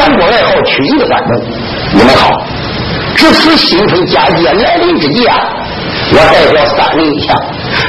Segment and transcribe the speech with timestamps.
[0.00, 1.38] 全国外号曲艺的观众，
[1.92, 2.42] 你们好！
[3.16, 5.36] 值此新春佳节来临之际啊，
[6.10, 7.34] 我代表三人一下，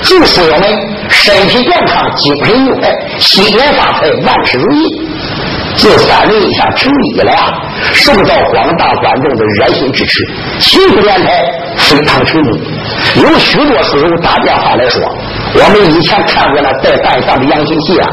[0.01, 0.63] 祝书友们
[1.07, 5.07] 身体健康，精神愉快，新年发财，万事如意。
[5.77, 7.47] 自三人一下成立以来啊，
[7.93, 10.27] 受到广大观众的热心支持，
[10.59, 12.59] 幸福电台非常成功。
[13.23, 15.01] 有许多书友打电话来说，
[15.55, 18.09] 我们以前看过那在半上的杨行戏啊，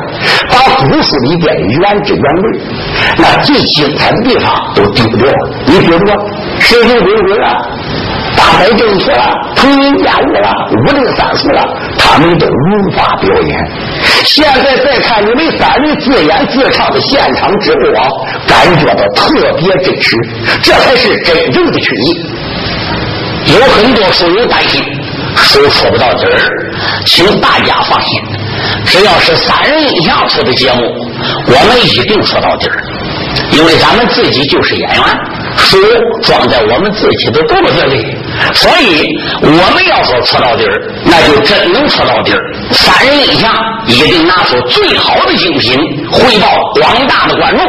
[0.49, 2.61] 把古书里边原汁原味
[3.17, 5.51] 那最精彩的地方都丢掉了。
[5.67, 6.14] 你比如说
[6.59, 7.56] 神行鬼鬼啊，
[8.37, 9.25] 大摆正确了，
[9.56, 11.67] 腾云驾雾了，五灵三术了，
[11.98, 13.70] 他们都无法表演。
[14.25, 17.91] 现在再看你们三人自演自唱的现场直播，
[18.47, 20.17] 感觉到特别真实，
[20.62, 22.27] 这才是真正的曲艺。
[23.55, 24.84] 有很多书友担心。
[25.36, 26.41] 书说不到底儿，
[27.06, 28.20] 请大家放心，
[28.84, 30.81] 只要是三人印象出的节目，
[31.47, 32.83] 我们一定说到底儿。
[33.53, 35.03] 因为咱们自己就是演员，
[35.57, 35.77] 书
[36.23, 38.17] 装在我们自己的肚子里，
[38.55, 39.07] 所以
[39.43, 42.41] 我们要说出到底儿，那就真能出到底儿。
[42.71, 43.53] 三人印象
[43.87, 45.79] 一定拿出最好的精品，
[46.11, 47.67] 回报广大的观众。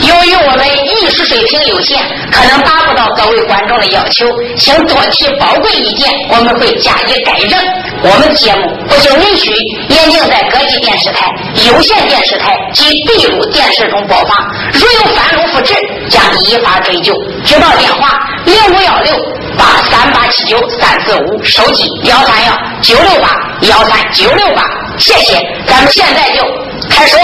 [0.00, 7.58] 由于我们艺术水平有限，可能达不到各位观众的要求，请多提宝贵意见，我们会加以改正。
[8.02, 9.50] 我们节目不仅允许
[9.88, 11.32] 眼睛在各级电视台、
[11.66, 14.36] 有线电视台及闭路电视中播放，
[14.72, 15.74] 如有翻录复制，
[16.10, 17.14] 将依法追究。
[17.44, 19.14] 举报电话：零五幺六
[19.56, 22.52] 八三八七九三四五，手机幺三幺
[22.82, 23.28] 九六八
[23.62, 24.64] 幺三九六八。
[24.98, 26.42] 谢谢，咱们现在就
[26.90, 27.16] 开始。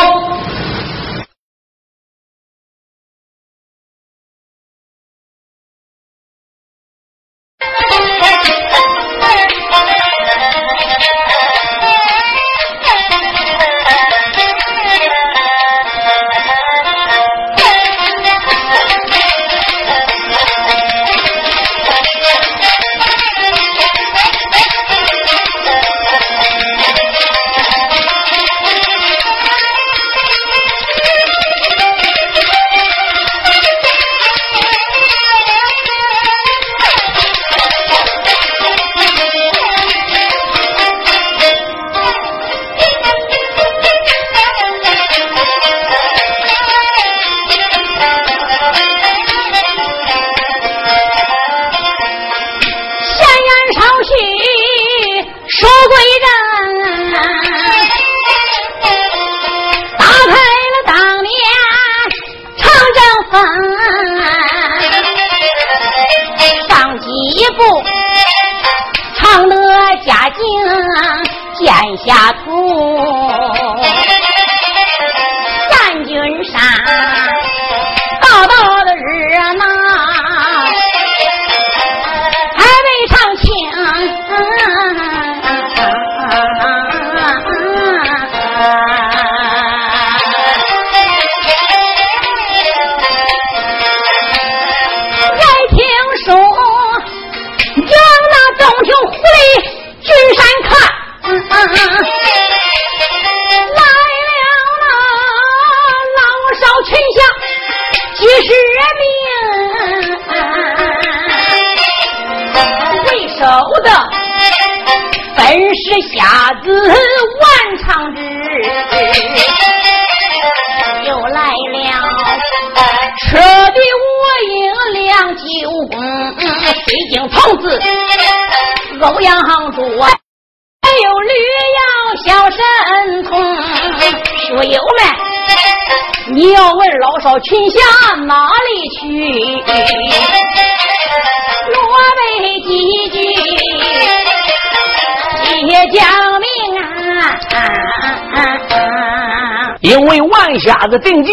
[150.61, 151.33] 瞎子定计，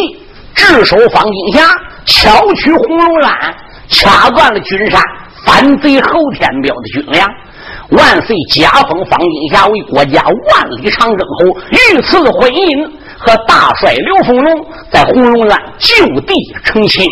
[0.56, 1.68] 智守方金霞，
[2.06, 3.56] 巧取红龙兰，
[3.90, 5.02] 掐断了君山
[5.46, 7.28] 反贼侯天彪的军粮。
[7.90, 12.90] 万岁加封方金霞为国家万里长征侯，御赐婚姻。
[13.20, 17.04] 和大帅刘凤龙在红龙山就地成亲，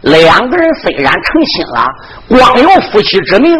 [0.00, 1.86] 两个人虽然成亲了，
[2.28, 3.56] 光有夫妻之名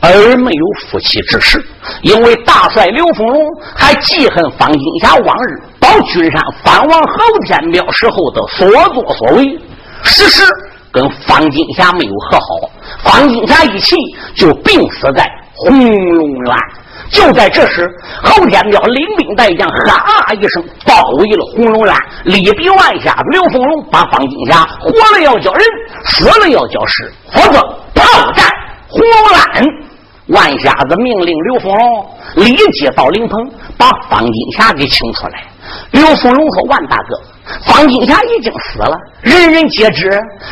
[0.00, 1.64] 而没有夫妻之实。
[2.02, 3.40] 因为大帅刘凤龙
[3.76, 5.62] 还记恨方金霞往日
[6.00, 9.58] 君山反王侯天彪时候的所作所为，
[10.02, 10.44] 事实
[10.90, 12.70] 跟方金霞没有和好。
[13.02, 13.96] 方金霞一气
[14.34, 15.72] 就病死在红
[16.14, 16.56] 龙山。
[17.10, 17.86] 就在这时，
[18.22, 25.66] 后天彪领兵带将，哈一声包围了红龙山，里比万下子刘凤龙把方金霞活了要叫人，
[26.04, 27.60] 死了要叫尸，否则
[27.94, 28.48] 炮战
[28.88, 29.64] 红龙山。
[30.28, 32.06] 万瞎子命令刘凤龙
[32.36, 35.51] 立即到灵棚把方金霞给请出来。
[35.90, 37.20] 刘凤龙说：“万大哥，
[37.66, 40.10] 方金霞已经死了，人人皆知，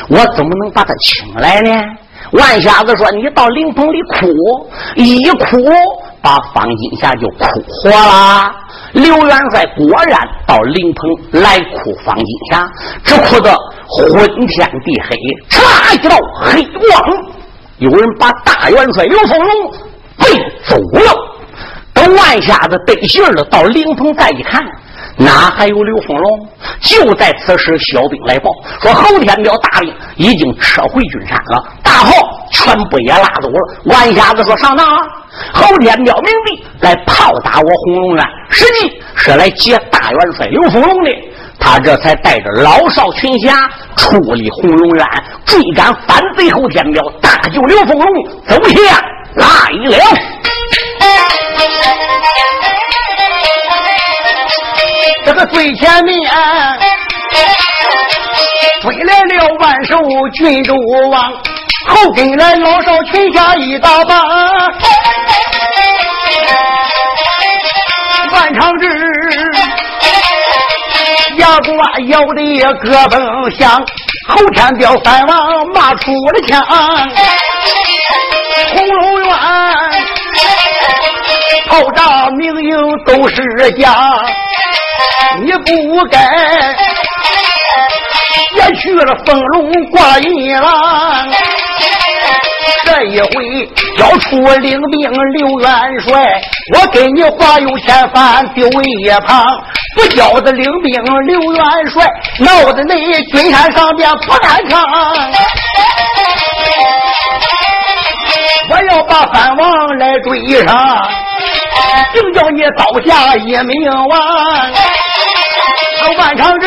[0.09, 1.71] 我怎么能把他请来呢？”
[2.33, 4.27] 万瞎子说：“你到灵棚里哭，
[4.97, 5.59] 一哭。”
[6.23, 8.55] 把方金霞就哭活了。
[8.93, 12.71] 刘元帅果然到灵棚来哭方金霞，
[13.03, 13.51] 只哭得
[13.89, 15.17] 昏天地黑，
[15.49, 17.25] 嚓一道黑光。
[17.79, 19.71] 有人把大元帅刘凤龙
[20.19, 20.27] 背
[20.67, 21.11] 走了。
[21.95, 24.63] 等万瞎子得信了，到灵棚再一看。
[25.17, 26.49] 哪还有刘凤龙？
[26.81, 32.13] 就在此时，小兵来报说侯天彪大兵已经撤回军山了，大炮
[32.51, 33.75] 全部也拉走了。
[33.85, 35.03] 万瞎子说：“上当了！
[35.53, 41.11] 侯天彪明帝来炮打我红龙院，实际是来接大元帅刘凤龙的。
[41.59, 45.07] 他这才带着老少群侠出离红龙院，
[45.45, 48.99] 追赶反贼侯天彪，大救刘凤龙，走下
[49.35, 49.47] 来
[49.87, 49.97] 了。”
[55.61, 56.19] 最前面
[58.81, 59.99] 追来了万寿
[60.33, 60.75] 郡主
[61.11, 61.31] 王，
[61.87, 64.19] 后跟来老少群侠一大帮。
[68.33, 68.89] 万长志
[71.37, 72.41] 牙瓜咬的
[72.81, 73.85] 咯嘣响，
[74.29, 76.67] 后天彪三王骂出了枪，
[78.73, 79.37] 红龙院
[81.69, 83.95] 炮仗明营都是假。
[85.43, 86.19] 你不该
[88.57, 91.29] 也去了风龙挂银郎，
[92.85, 93.67] 这一回
[93.97, 95.71] 交出领兵刘元
[96.01, 96.41] 帅，
[96.75, 99.47] 我给你华有千番丢一旁。
[99.97, 102.07] 不交的领兵刘元帅，
[102.41, 104.81] 闹得你军山上边不安康。
[108.71, 111.09] 我要把藩王来追上，
[112.15, 114.11] 就叫你刀下一命亡。
[116.17, 116.65] 万长日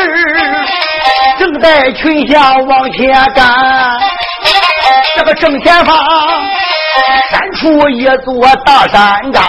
[1.38, 3.46] 正带群侠往前赶，
[5.16, 5.98] 这个正前方
[7.30, 9.44] 山出一座大山岗，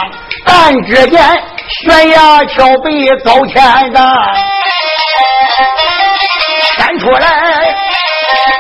[0.45, 1.23] 但只见
[1.69, 4.05] 悬崖峭壁高千丈，
[6.77, 7.75] 山出来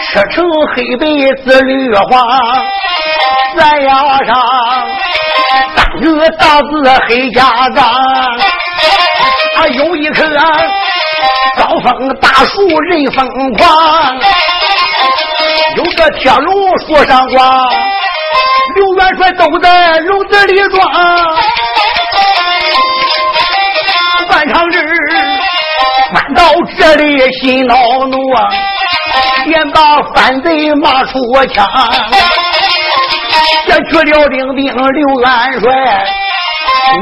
[0.08, 0.44] 赤橙
[0.74, 1.06] 黑白
[1.44, 2.64] 紫绿黄，
[3.56, 3.88] 山崖
[4.24, 4.36] 上
[5.76, 7.42] 三个大字黑家
[7.74, 7.84] 岗，
[9.56, 10.24] 还有一棵。
[11.56, 14.18] 高峰大树人疯狂，
[15.76, 17.68] 有个铁笼树上挂，
[18.74, 20.82] 刘元帅都在笼子里装。
[24.28, 24.78] 万长志
[26.12, 26.42] 翻到
[26.78, 27.76] 这里心恼
[28.06, 28.48] 怒啊，
[29.44, 31.18] 便把反贼骂出
[31.52, 31.66] 枪，
[33.66, 36.06] 先去了领兵刘元帅，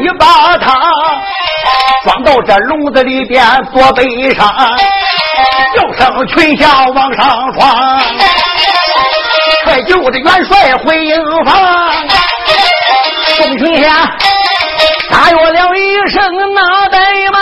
[0.01, 0.75] 你把他。
[2.05, 4.49] 装到这笼子里边坐背上，
[5.75, 8.01] 叫声群下往上闯，
[9.65, 11.57] 快救这元帅回营房。
[13.37, 14.15] 众群下
[15.11, 16.23] 大约了一声
[16.55, 16.99] 脑袋
[17.33, 17.39] 嘛，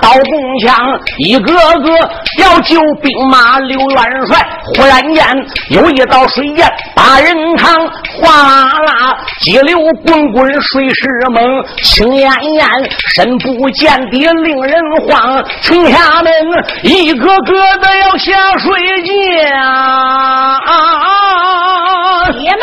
[0.00, 1.90] 刀弓枪，一个个
[2.38, 4.46] 要救兵马刘元帅。
[4.74, 5.24] 忽然间
[5.70, 7.74] 有一道水烟把人扛，
[8.20, 12.68] 哗啦啦激流滚滚水势猛，青烟烟
[13.14, 15.44] 深不见底令人慌。
[15.62, 16.32] 群侠们
[16.82, 18.72] 一个个的要下水
[19.54, 20.58] 啊！
[22.32, 22.60] 别慢。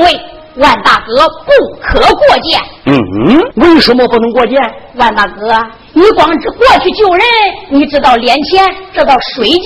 [0.00, 0.20] 位，
[0.56, 2.56] 万大哥不可过界。
[2.84, 4.56] 嗯，为什么不能过界？
[4.94, 5.56] 万大哥，
[5.92, 7.24] 你光知过去救人，
[7.70, 9.60] 你知道脸前这道水剑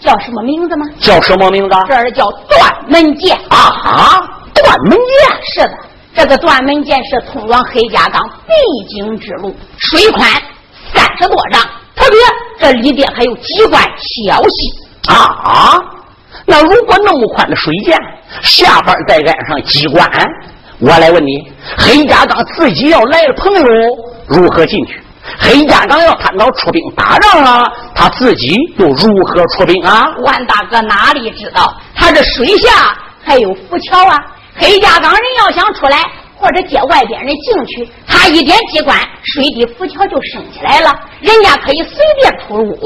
[0.00, 0.86] 叫什么名字吗？
[1.00, 1.76] 叫什么名字？
[1.88, 4.20] 这儿叫断门剑啊！
[4.54, 5.74] 断门剑是的，
[6.14, 10.28] 这个断门剑是通往黑家岗必经之路，水宽
[10.92, 11.62] 三十多丈，
[11.96, 12.18] 特别
[12.58, 15.80] 这里边还有机关消息啊！
[16.46, 17.96] 那如果那么宽的水涧，
[18.42, 20.08] 下边再安上机关，
[20.80, 23.64] 我来问你：黑家岗自己要来的朋友
[24.26, 25.02] 如何进去？
[25.38, 27.62] 黑家岗要看到出兵打仗了，
[27.94, 30.06] 他自己又如何出兵啊？
[30.24, 34.16] 万大哥哪里知道，他这水下还有浮桥啊！
[34.56, 35.98] 黑家岗人要想出来，
[36.36, 42.76] 或者接外边人进去，他一点机关，水底浮桥就升起来了，人家可以随便出入。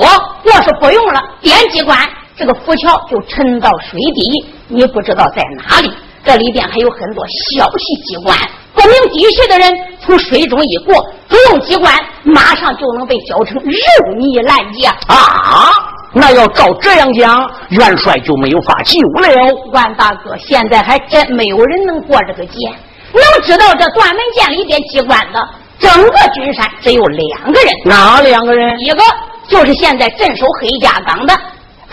[0.45, 1.99] 要是不用了，点机关，
[2.37, 5.93] 这个浮桥就沉到水底，你不知道在哪里。
[6.25, 8.37] 这里边还有很多小细机关，
[8.73, 10.95] 不明底细的人从水中一过，
[11.29, 13.71] 不用机关，马上就能被搅成肉
[14.19, 15.71] 泥烂泥啊！
[16.15, 19.71] 那要照这样讲，元帅就没有法救了。
[19.73, 22.73] 万大哥，现在还真没有人能过这个剑，
[23.13, 25.47] 能知道这断门剑里边机关的，
[25.79, 27.75] 整个军山只有两个人。
[27.85, 28.81] 哪两个人？
[28.81, 29.03] 一个
[29.47, 31.39] 就是现在镇守黑家岗的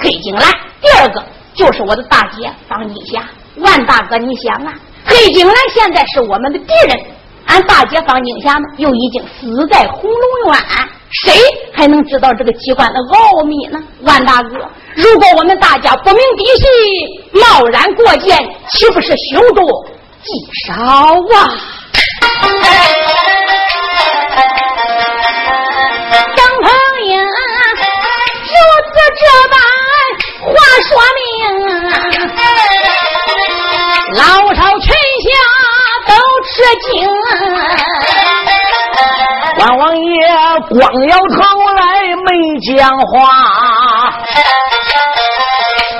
[0.01, 3.23] 黑金兰，第二个就是我的大姐方金霞。
[3.57, 4.73] 万大哥，你想啊，
[5.05, 6.99] 黑金兰现在是我们的敌人，
[7.45, 10.59] 俺大姐方金霞呢又已经死在红龙院，
[11.11, 11.33] 谁
[11.73, 13.79] 还能知道这个机关的奥秘呢？
[14.01, 14.49] 万大哥，
[14.95, 18.37] 如果我们大家不明底细，贸然过剑，
[18.69, 19.65] 岂不是凶多
[20.23, 20.31] 吉
[20.65, 20.73] 少
[21.35, 21.53] 啊？
[36.91, 37.09] 惊，
[39.57, 40.27] 关王爷
[40.69, 41.35] 光摇头
[41.75, 41.81] 来
[42.25, 43.09] 没讲话，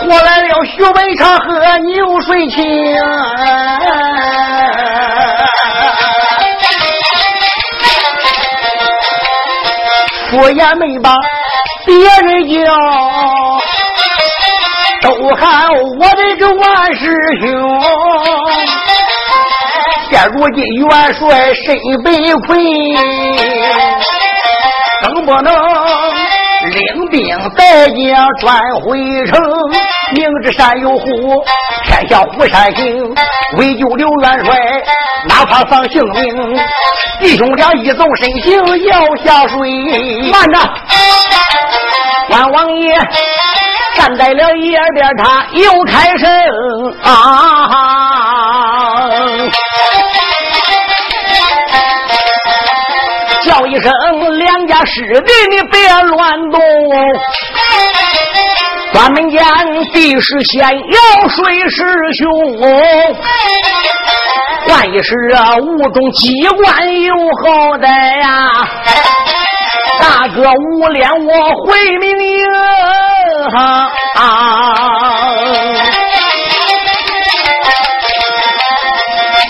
[0.06, 2.62] 过来了徐渭茶喝牛水清，
[10.30, 11.12] 说也没把
[11.86, 12.56] 别人叫。
[15.02, 15.68] 都喊
[16.00, 17.50] 我的这万师兄，
[20.28, 22.58] 如今元帅身被困，
[25.04, 25.54] 更不能
[26.70, 27.20] 领兵
[27.56, 29.42] 带将转回城。
[30.14, 31.06] 明知山有虎，
[31.86, 33.14] 偏向虎山行。
[33.58, 34.56] 为救刘元帅，
[35.28, 36.60] 哪怕丧性命。
[37.20, 39.58] 弟兄俩一走身形要下水。
[40.32, 40.60] 慢着，
[42.30, 42.96] 关王爷。
[43.96, 46.30] 站在了一边，他又开声
[47.04, 47.10] 啊，
[53.72, 53.90] 一声
[54.38, 56.60] ：“两家师弟，你别乱动。
[58.92, 59.42] 关门间
[59.94, 61.86] 必是先要水师
[62.18, 62.28] 兄，
[64.68, 67.88] 万一是啊，吴中机关有好歹
[68.20, 68.68] 呀。”
[70.02, 71.32] 大哥无脸，我
[71.66, 72.46] 回命令。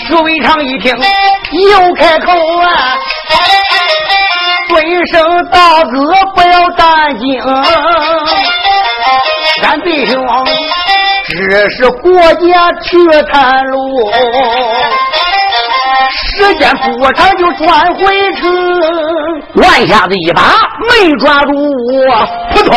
[0.06, 0.94] 徐伟长一听，
[1.70, 2.68] 又开口啊，
[4.72, 7.38] 尊声大哥不要担惊，
[9.62, 10.26] 俺弟兄
[11.26, 12.96] 只是国家去
[13.30, 14.10] 探路。
[16.10, 18.50] 时间不长就转回城，
[19.56, 20.42] 万下子一把
[20.88, 21.52] 没抓住，
[22.54, 22.74] 扑通！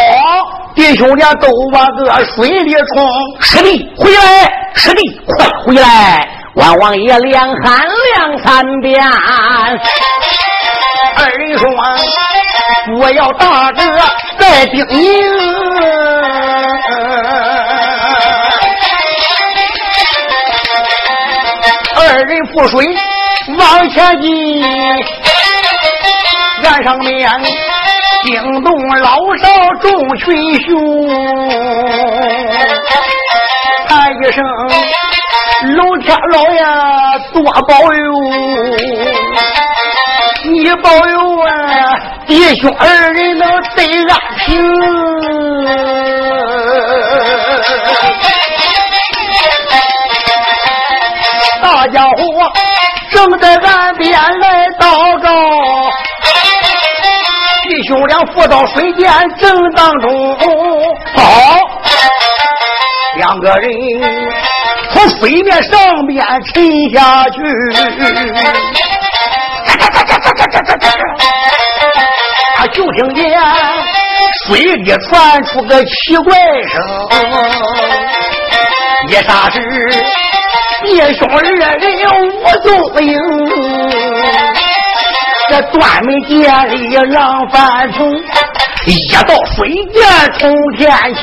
[0.75, 3.09] 弟兄俩都往个水里冲。
[3.39, 6.27] 师弟回来，师弟快回来！
[6.55, 9.01] 万王爷连喊两三遍。
[11.17, 11.67] 二人说
[12.99, 13.81] ：“我要大哥
[14.37, 14.93] 再叮咛。”
[21.97, 22.95] 二人负水。
[23.57, 24.63] 往前进，
[26.63, 27.29] 岸上面
[28.23, 29.47] 惊动老少
[29.79, 30.73] 众群雄，
[33.87, 34.43] 喊一声
[35.75, 36.59] 龙天老爷
[37.33, 38.03] 多保佑，
[40.65, 41.51] 你保佑啊，
[42.25, 44.57] 弟兄二人能得安平。
[51.61, 52.15] 大家伙。
[53.11, 55.29] 正在岸边来祷告，
[57.69, 59.07] 弟兄俩扶到水间
[59.37, 60.35] 正当中。
[61.15, 61.59] 好，
[63.17, 63.71] 两个人
[64.89, 67.39] 从水面上面沉下去。
[72.57, 73.39] 他就听见
[74.45, 76.35] 水里传出个奇怪
[76.67, 76.73] 声，
[79.09, 79.55] 一霎时。
[80.83, 81.49] 弟兄二人
[82.21, 82.67] 无踪
[83.01, 83.11] 影，
[85.49, 86.33] 这断门剑
[86.69, 88.07] 里浪翻腾，
[88.85, 88.89] 一
[89.27, 89.57] 到水
[89.93, 89.99] 涧
[90.37, 91.21] 冲天起，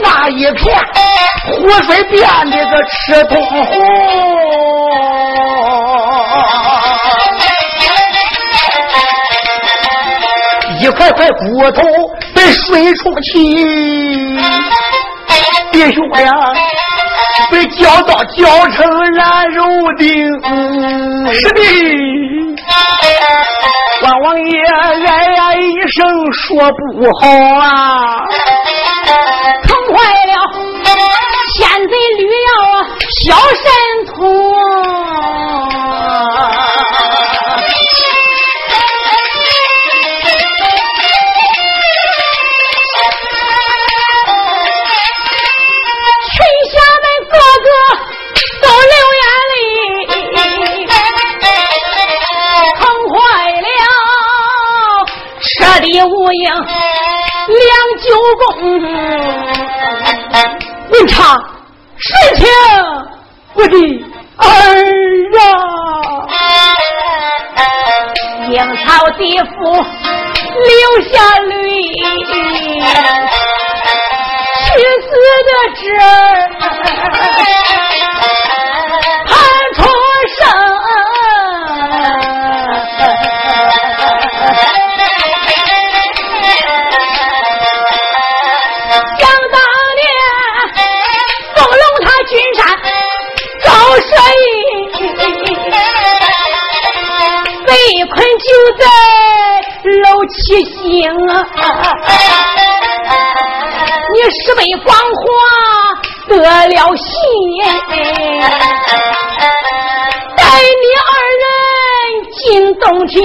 [0.00, 0.62] 那一片
[1.46, 3.58] 湖水变得个赤通红，
[10.88, 11.82] 一块块骨头
[12.34, 14.38] 被水冲起，
[15.70, 16.32] 弟兄呀。
[17.50, 19.64] 被绞刀绞成烂肉
[19.98, 20.06] 丁。
[21.34, 21.60] 是的，
[24.00, 24.50] 关王爷
[25.06, 26.80] 哎呀一声说不
[27.20, 27.28] 好
[27.60, 28.24] 啊，
[29.64, 30.32] 疼坏了，
[31.54, 32.50] 奸贼吕要
[33.20, 33.62] 小神
[34.14, 34.16] 通。
[58.08, 58.80] 九公，
[60.90, 61.38] 文昌
[61.98, 62.42] 事情
[63.54, 63.76] 我的
[64.38, 64.46] 儿
[66.28, 66.32] 啊，
[68.48, 68.86] 阴曹
[69.18, 70.72] 地府留
[71.12, 71.52] 下泪，
[74.64, 74.68] 去
[75.02, 75.08] 死
[75.44, 76.06] 的侄儿。
[98.78, 98.84] 在
[100.02, 100.78] 楼七星，
[104.14, 105.22] 你十倍光华
[106.28, 106.32] 得
[106.68, 107.06] 了信，
[110.36, 111.10] 带你二
[111.42, 111.46] 人
[112.32, 112.38] 进
[112.78, 113.18] 洞庭，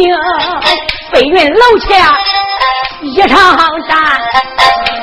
[1.11, 2.17] 飞云楼下
[3.01, 3.37] 一场
[3.87, 3.91] 战，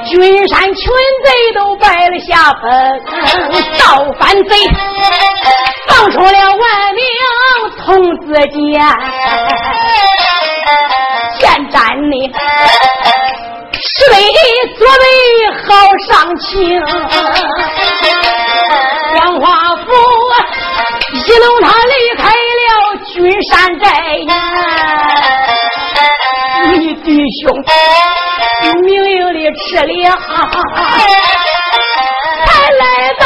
[0.06, 0.84] 君山群
[1.24, 2.68] 贼都败了下风，
[3.78, 4.50] 造反贼
[5.86, 7.04] 放出了万名
[7.84, 7.86] 童
[8.26, 8.60] 子剑。
[12.10, 12.32] 你。
[13.82, 14.14] 是为
[14.76, 15.04] 作为
[15.62, 15.68] 好
[16.06, 16.48] 上情，
[19.16, 19.46] 杨华
[19.76, 19.84] 福
[21.14, 22.68] 一路他离开了
[23.06, 23.10] 君
[23.44, 23.86] 山寨
[26.72, 27.08] 你弟
[27.40, 27.42] 兄
[28.62, 28.90] 明明
[29.32, 29.96] 的吃粮，
[32.44, 32.84] 才来
[33.18, 33.24] 到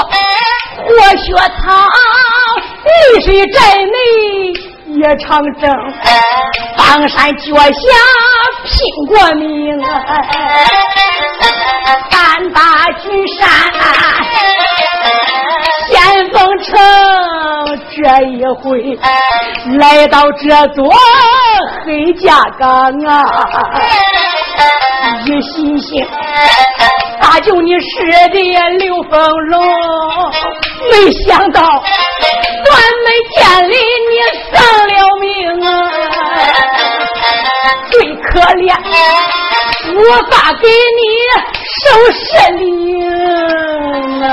[0.00, 0.12] 山到过
[0.86, 1.32] 活血
[1.62, 1.66] 汤，
[2.84, 2.88] 绿
[3.22, 3.94] 水寨内
[4.96, 5.70] 也长征，
[6.76, 7.68] 方山脚下
[8.64, 8.72] 拼
[9.06, 9.78] 过命，
[12.10, 12.60] 胆大
[13.02, 13.40] 君山
[15.88, 15.92] 先
[16.32, 16.68] 锋城，
[17.90, 17.96] 这
[18.28, 18.98] 一回
[19.78, 20.78] 来到这座。
[21.84, 22.68] 黑家岗
[23.06, 23.16] 啊，
[25.26, 26.06] 一心心
[27.30, 27.86] 搭救你师
[28.32, 29.64] 弟刘凤龙，
[30.90, 31.70] 没想到断
[33.04, 33.38] 眉剑
[33.70, 33.76] 里
[34.10, 34.14] 你
[34.50, 35.30] 丧了命
[35.64, 35.68] 啊！
[37.88, 38.74] 最可怜，
[39.94, 39.96] 无
[40.28, 40.66] 法给
[40.98, 41.02] 你
[41.78, 41.78] 收
[42.10, 42.20] 尸
[42.54, 42.64] 灵
[44.24, 44.26] 啊！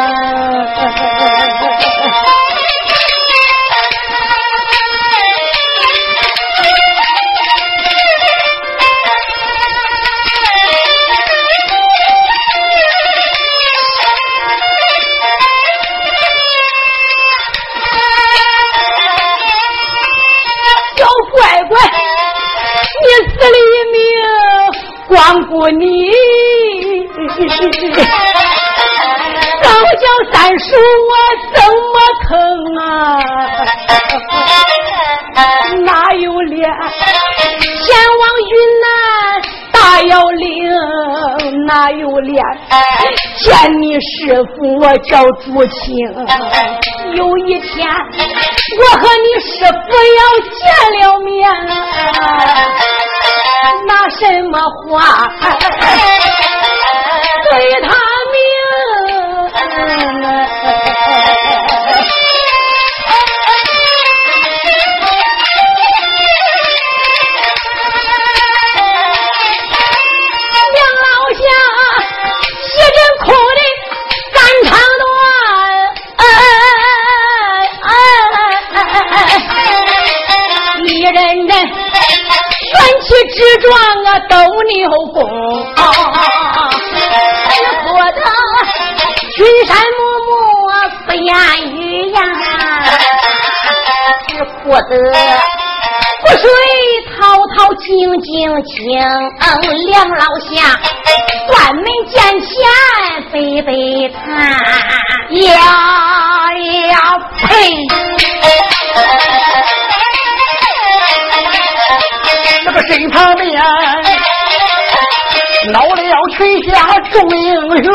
[25.07, 26.11] 光顾你，
[29.63, 30.65] 高叫三叔，
[31.07, 31.13] 我
[31.53, 31.57] 怎
[31.93, 31.95] 么
[32.27, 32.29] 疼
[32.81, 32.85] 啊？
[35.85, 37.87] 哪有脸前
[38.19, 38.85] 往云南
[39.71, 40.45] 大要领？
[41.65, 42.43] 哪有脸
[43.37, 44.77] 见你师傅？
[44.79, 45.75] 我叫朱青。
[47.13, 47.87] 有一天，
[48.79, 50.59] 我和你师傅要见
[50.99, 51.37] 了面。
[53.87, 55.31] 拿什么话
[57.49, 57.89] 对他
[58.33, 58.47] 明？
[83.37, 83.69] 之状
[84.03, 85.21] 啊，斗牛功，
[87.83, 88.19] 说的
[89.35, 90.33] 群山默默
[91.05, 91.29] 不言
[91.71, 91.77] 语
[92.13, 92.17] 呀。
[94.27, 94.91] 只哭得
[96.25, 96.41] 不水
[97.15, 97.15] 滔
[97.55, 97.85] 滔，静
[98.21, 98.27] 静
[98.63, 98.75] 清。
[99.85, 100.49] 梁老下
[101.47, 102.49] 关门见钱，
[103.31, 103.69] 悲悲
[104.09, 104.17] 叹
[105.41, 105.47] 呀
[106.87, 106.93] 呀
[107.37, 107.45] 呸！
[112.67, 113.49] 这个身旁边
[115.71, 116.03] 闹了
[116.35, 117.93] 群下众英雄，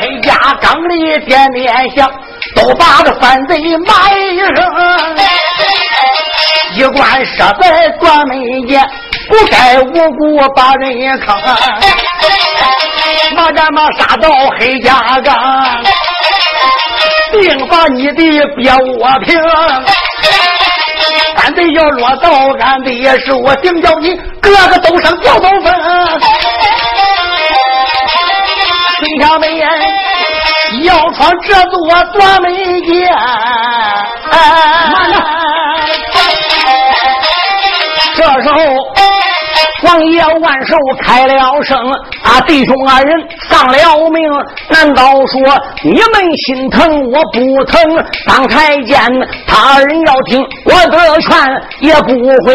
[0.00, 2.10] 黑家刚里点点响，
[2.54, 4.56] 都把这反贼骂一声。
[6.76, 8.82] 一关设在关门间，
[9.28, 11.36] 不该无辜把人坑。
[13.36, 15.84] 马战马杀到黑家岗，
[17.32, 19.38] 定把你的表我平。
[21.46, 22.28] 俺得要落到
[22.58, 25.72] 俺的手，定叫你个个都上吊刀锋。
[28.98, 29.56] 崔下门
[30.82, 31.78] 要闯这座
[32.14, 33.08] 断门间。
[39.86, 41.78] 王爷万寿开了声
[42.22, 44.28] 啊，弟兄二人丧了命。
[44.68, 45.40] 难道说
[45.84, 47.80] 你们心疼我不疼？
[48.26, 49.00] 当太监
[49.46, 51.38] 他二人要听我的劝，
[51.80, 52.12] 也不
[52.44, 52.54] 会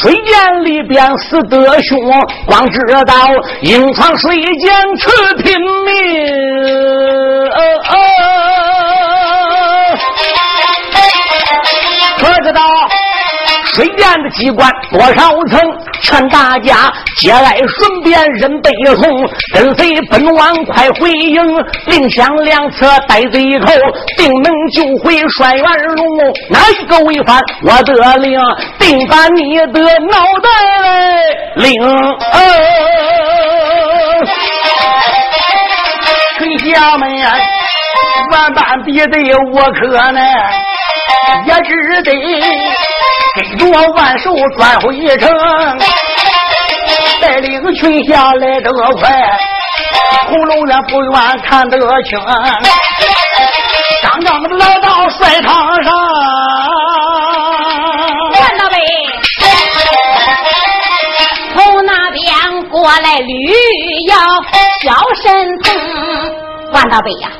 [0.00, 1.98] 水涧里边死得凶。
[2.46, 3.14] 光知道
[3.62, 5.06] 硬闯水涧去
[5.42, 5.92] 拼命，
[12.18, 12.60] 可知道？
[13.74, 15.60] 水涧的机关多少层？
[16.02, 19.08] 劝大家节哀顺变，人悲痛，
[19.54, 21.40] 跟随本王快回营。
[21.86, 23.72] 令响两侧带贼口，
[24.16, 25.64] 定能救回帅元
[25.96, 25.96] 荣。
[26.50, 28.38] 哪一个违反我的令，
[28.78, 30.48] 定把你的脑袋
[31.56, 31.72] 领。
[36.38, 37.08] 崔家门
[38.32, 39.18] 万般逼得
[39.52, 40.20] 我可奈，
[41.46, 41.70] 也只
[42.02, 42.10] 得。
[43.34, 43.60] 跟着
[43.94, 44.84] 万寿转回
[45.16, 45.26] 城，
[47.20, 49.10] 带领群下来得快，
[50.28, 52.20] 红龙院不愿看得清，
[54.02, 55.92] 刚刚来到帅堂上，
[58.38, 58.76] 万大伟
[61.54, 62.28] 从那边
[62.68, 63.32] 过来驴
[64.08, 64.14] 要
[64.82, 65.72] 小神童，
[66.72, 67.30] 万大伟呀，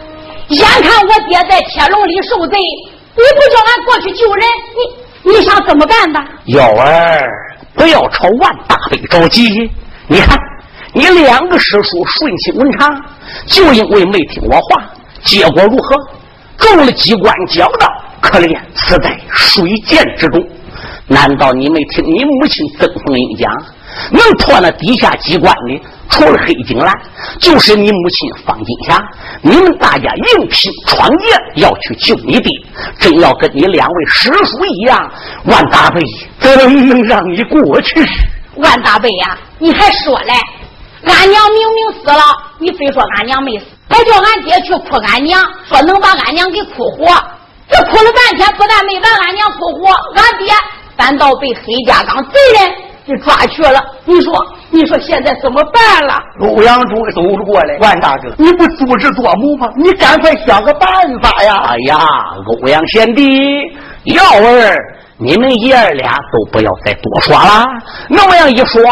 [0.48, 2.58] 眼看我爹在铁笼里受罪，
[3.14, 4.44] 你不叫俺过去救人，
[4.76, 5.02] 你。
[5.24, 6.26] 你想怎么办吧？
[6.46, 7.20] 幺儿，
[7.74, 9.70] 不要朝万大伟着急。
[10.08, 10.36] 你看，
[10.92, 13.04] 你两个师叔顺心文长，
[13.46, 14.84] 就因为没听我话，
[15.22, 15.96] 结果如何？
[16.58, 17.88] 中了机关角道，
[18.20, 20.44] 可怜死在水涧之中。
[21.06, 23.52] 难道你没听你母亲曾凤英讲，
[24.10, 25.82] 能破那地下机关的？
[26.10, 26.92] 除了黑金兰，
[27.40, 29.02] 就是你母亲方金霞，
[29.40, 31.26] 你们大家硬拼闯劫，
[31.56, 32.52] 要去救你爹。
[32.98, 35.10] 真要跟你两位师叔一样，
[35.46, 36.00] 万大贝
[36.38, 36.54] 怎
[36.86, 38.06] 能让你过去？
[38.56, 40.34] 万大贝呀，你还说嘞？
[41.04, 42.22] 俺娘明明死了，
[42.58, 47.06] 你非说俺娘没死，还叫俺爹去哭俺娘，说能把俺娘给哭活。
[47.70, 50.52] 这哭了半天，不但没把俺娘哭活，俺爹
[50.94, 52.74] 反倒被黑家岗贼人
[53.06, 53.80] 给抓去了。
[54.04, 54.32] 你说？
[54.74, 56.14] 你说现在怎么办了？
[56.40, 59.68] 欧阳柱走了过来，万大哥，你不足智多谋吗？
[59.76, 60.88] 你赶快想个办
[61.20, 61.56] 法呀！
[61.68, 61.98] 哎呀，
[62.46, 63.60] 欧阳贤弟，
[64.04, 64.74] 耀儿，
[65.18, 67.66] 你们爷儿俩都不要再多说了。
[68.08, 68.82] 那样一说，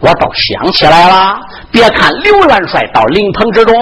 [0.00, 1.38] 我倒想起来了。
[1.72, 3.74] 别看刘元帅到灵棚之中。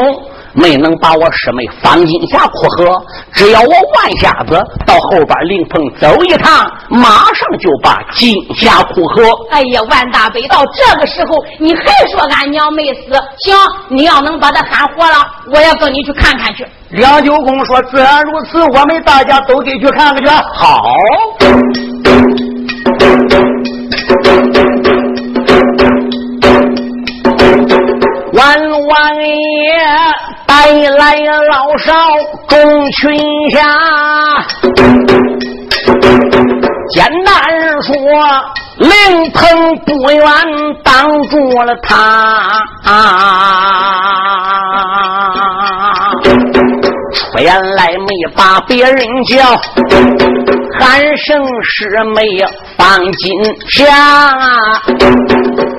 [0.60, 3.00] 没能把我师妹放进下哭河，
[3.32, 9.22] 只要我万瞎子到后边灵棚走一趟，马上就把金霞哭河。
[9.50, 13.12] 哎呀，万大北到这个时候，你还说俺娘没死？
[13.44, 13.56] 行，
[13.88, 15.16] 你要能把她喊活了，
[15.52, 16.66] 我要跟你去看看去。
[16.90, 20.82] 梁九公说：“自然如此，我们大家都得去看看去。”好。
[28.38, 29.34] 万王爷
[30.46, 31.92] 带来老少
[32.46, 33.18] 众群
[33.50, 33.56] 下，
[36.94, 37.34] 简单
[37.82, 37.92] 说，
[38.76, 38.88] 灵
[39.32, 40.22] 棚不远
[40.84, 42.62] 挡住了他。
[47.12, 49.36] 出言来没把别人叫，
[50.78, 52.22] 喊声师妹
[52.76, 53.32] 放金
[53.68, 53.84] 霞，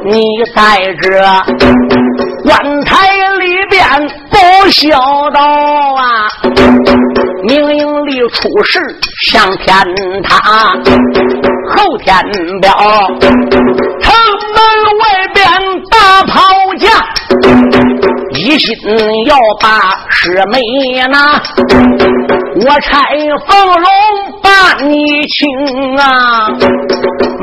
[0.03, 0.21] 你
[0.53, 1.07] 在这。
[2.43, 3.07] 棺材
[3.39, 3.83] 里边
[4.29, 4.97] 不孝
[5.31, 6.29] 道啊，
[7.47, 8.79] 明明里出事
[9.23, 9.67] 向天
[10.23, 10.71] 塌，
[11.75, 12.15] 后天
[12.61, 12.73] 表
[14.01, 14.13] 城
[14.55, 14.59] 门
[14.99, 15.45] 外边
[15.91, 16.41] 大炮
[16.77, 16.87] 架，
[18.33, 18.75] 一心
[19.25, 19.67] 要把
[20.09, 20.61] 师妹
[21.09, 21.41] 拿，
[22.65, 22.89] 我拆
[23.47, 23.83] 凤龙
[24.41, 24.49] 把
[24.85, 26.47] 你请啊！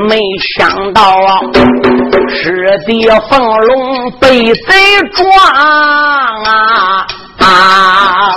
[0.07, 0.19] 没
[0.55, 1.39] 想到啊，
[2.29, 4.73] 师弟凤龙被贼
[5.13, 5.27] 撞
[6.43, 7.05] 啊！
[7.39, 8.35] 啊，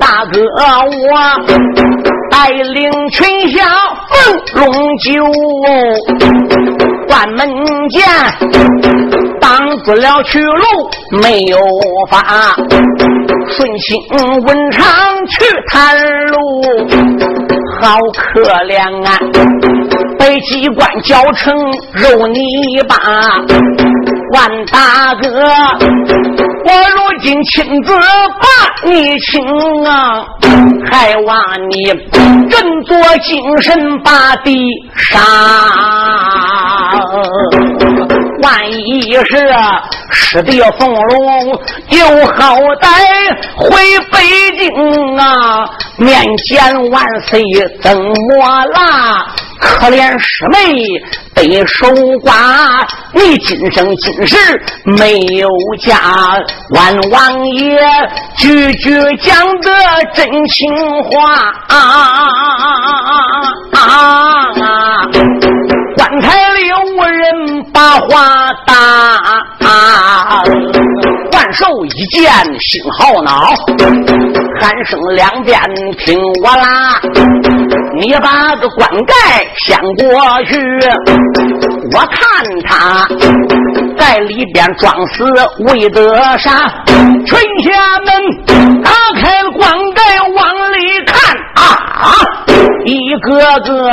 [0.00, 0.40] 大哥
[0.84, 0.90] 我
[2.30, 3.66] 带领群侠
[4.08, 5.24] 凤龙九
[7.08, 7.48] 关门
[7.88, 8.04] 剑，
[9.40, 11.58] 挡住了去路，没有
[12.10, 12.54] 法。
[13.56, 14.00] 顺心
[14.46, 14.82] 文昌
[15.26, 15.94] 去探
[16.28, 16.38] 路，
[17.80, 19.18] 好可怜啊！
[20.18, 21.54] 被机关绞成
[21.92, 22.40] 肉泥
[22.88, 22.96] 巴，
[24.32, 25.28] 万大哥，
[26.64, 29.44] 我如今亲自把你请
[29.84, 30.24] 啊，
[30.90, 31.38] 还望
[31.68, 31.92] 你
[32.48, 34.64] 振作精神把敌
[34.96, 35.20] 杀。
[38.42, 39.54] 万一是
[40.10, 41.46] 师弟凤龙
[41.90, 42.88] 又好歹
[43.56, 43.76] 回
[44.10, 44.18] 北
[44.58, 45.64] 京啊，
[45.96, 47.40] 面见万岁
[47.80, 49.26] 怎么啦？
[49.60, 50.74] 可怜师妹
[51.34, 51.86] 得守
[52.24, 54.36] 寡，你今生今世
[54.84, 55.96] 没有家。
[56.74, 57.78] 万王爷
[58.36, 59.70] 句句讲的
[60.14, 60.68] 真情
[61.04, 61.32] 话
[61.68, 61.76] 啊
[63.72, 65.06] 啊！
[65.96, 68.74] 棺材里无人把话答，
[71.32, 73.54] 万寿一见心好恼，
[74.60, 75.60] 喊声两遍
[75.98, 77.00] 听我啦！
[78.00, 79.14] 你把个棺盖
[79.58, 80.58] 掀过去，
[81.92, 82.20] 我看
[82.64, 83.06] 他
[83.98, 85.24] 在里边装死
[85.66, 86.72] 为得啥？
[87.26, 90.00] 群侠们打开棺盖
[90.34, 91.14] 往里看
[91.54, 91.62] 啊，
[92.84, 93.90] 一个个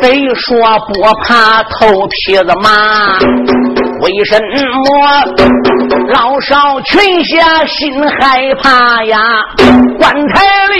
[0.00, 0.56] 贼说
[0.88, 3.18] 不怕头皮子麻。
[4.02, 4.84] 为什么
[6.14, 9.20] 老少群侠心害怕呀？
[9.98, 10.74] 棺材里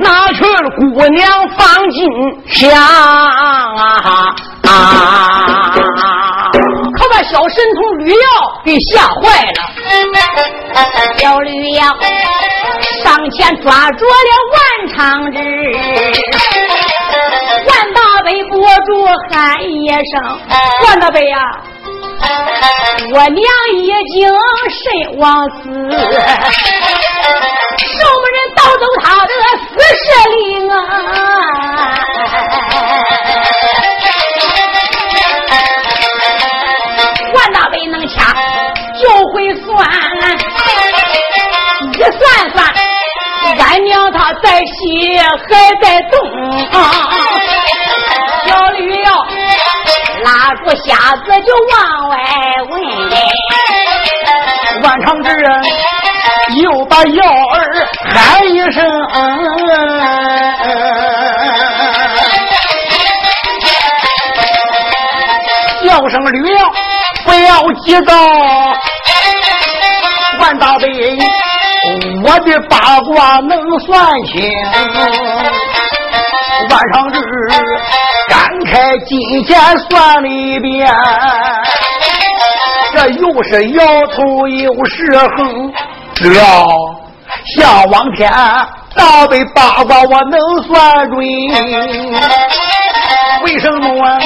[0.00, 1.98] 拿去了姑娘放金
[2.48, 4.66] 香啊！
[6.96, 8.16] 可把小神童吕耀
[8.64, 9.50] 给吓坏了。
[11.16, 11.82] 小吕耀
[13.04, 14.58] 上前抓住了万
[14.96, 14.98] 长
[15.32, 15.38] 志，
[17.66, 18.88] 万大伟不住
[19.30, 20.00] 喊一声
[20.86, 21.38] ：“万大伟呀！”
[23.12, 23.42] 我娘
[23.74, 24.28] 已经
[24.70, 25.72] 身亡死，什
[28.04, 29.32] 么人盗走他的
[29.70, 30.04] 死尸
[30.36, 30.38] 灵
[30.70, 30.74] 啊？
[37.34, 38.14] 万大伟能掐
[39.00, 39.66] 就会算，
[41.94, 42.20] 一算
[42.54, 42.58] 算，
[43.58, 45.40] 俺娘她在西还
[45.80, 46.14] 在东，
[46.70, 46.76] 小
[50.50, 51.78] 拉住瞎子就往
[52.10, 52.16] 外
[52.70, 52.82] 问，
[54.82, 55.48] 万长之人
[56.60, 58.82] 又把幺儿喊一声，
[65.84, 66.72] 叫声吕耀，
[67.24, 68.12] 不要急躁，
[70.40, 71.16] 万大伟，
[72.24, 74.50] 我的八卦能算清，
[76.68, 77.14] 晚上日。
[78.28, 80.88] 展开金钱算了一遍，
[82.92, 85.72] 这又是摇头又是横，
[86.14, 86.68] 只要
[87.56, 88.30] 想往天，
[88.94, 91.18] 大杯八卦我能算准。
[93.42, 94.18] 为什么啊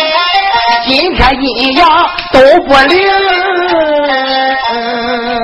[0.84, 1.88] 今天阴阳
[2.30, 3.08] 都不灵？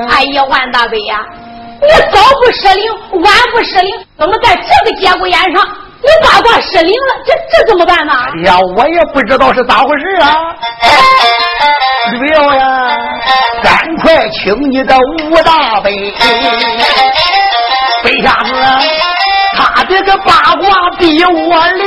[0.09, 1.17] 哎呀，万大伟呀，
[1.81, 2.91] 你早不失灵，
[3.23, 5.67] 晚不失灵，怎么在这个节骨眼上？
[6.03, 8.13] 你八卦失灵了，这这怎么办呢？
[8.13, 10.55] 哎呀，我也不知道是咋回事啊！
[12.11, 12.97] 吕耀呀，
[13.61, 16.11] 赶快请你的吴大悲，
[18.03, 18.51] 飞下子，
[19.55, 21.85] 他这个八卦比我灵。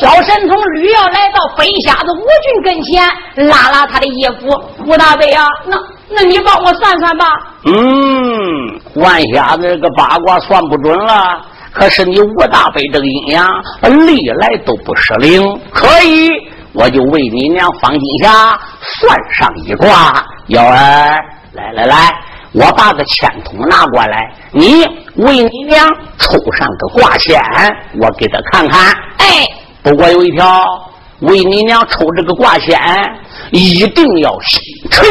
[0.00, 3.02] 小神童吕耀来到飞瞎子吴俊跟前，
[3.48, 4.48] 拉拉他的衣服。
[4.84, 5.76] 吴大悲啊，那
[6.10, 7.24] 那你帮我算算吧。
[7.64, 11.40] 嗯，万瞎子这个八卦算不准了。
[11.72, 13.48] 可是你吴大悲这个阴阳
[14.06, 16.28] 历来都不失灵，可以，
[16.74, 20.22] 我就为你娘方金霞算上一卦。
[20.48, 20.74] 幺儿，
[21.54, 22.12] 来来来，
[22.52, 24.84] 我把个签筒拿过来，你
[25.16, 27.40] 为你娘抽上个卦签，
[28.02, 28.92] 我给他看看。
[29.16, 29.26] 哎。
[29.82, 30.62] 不过有一条，
[31.20, 32.80] 为你娘抽这个卦签，
[33.50, 35.06] 一定要心诚。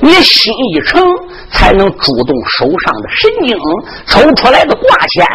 [0.00, 1.02] 你心一诚，
[1.50, 3.58] 才能主动手上的神经，
[4.06, 5.26] 抽出来的卦签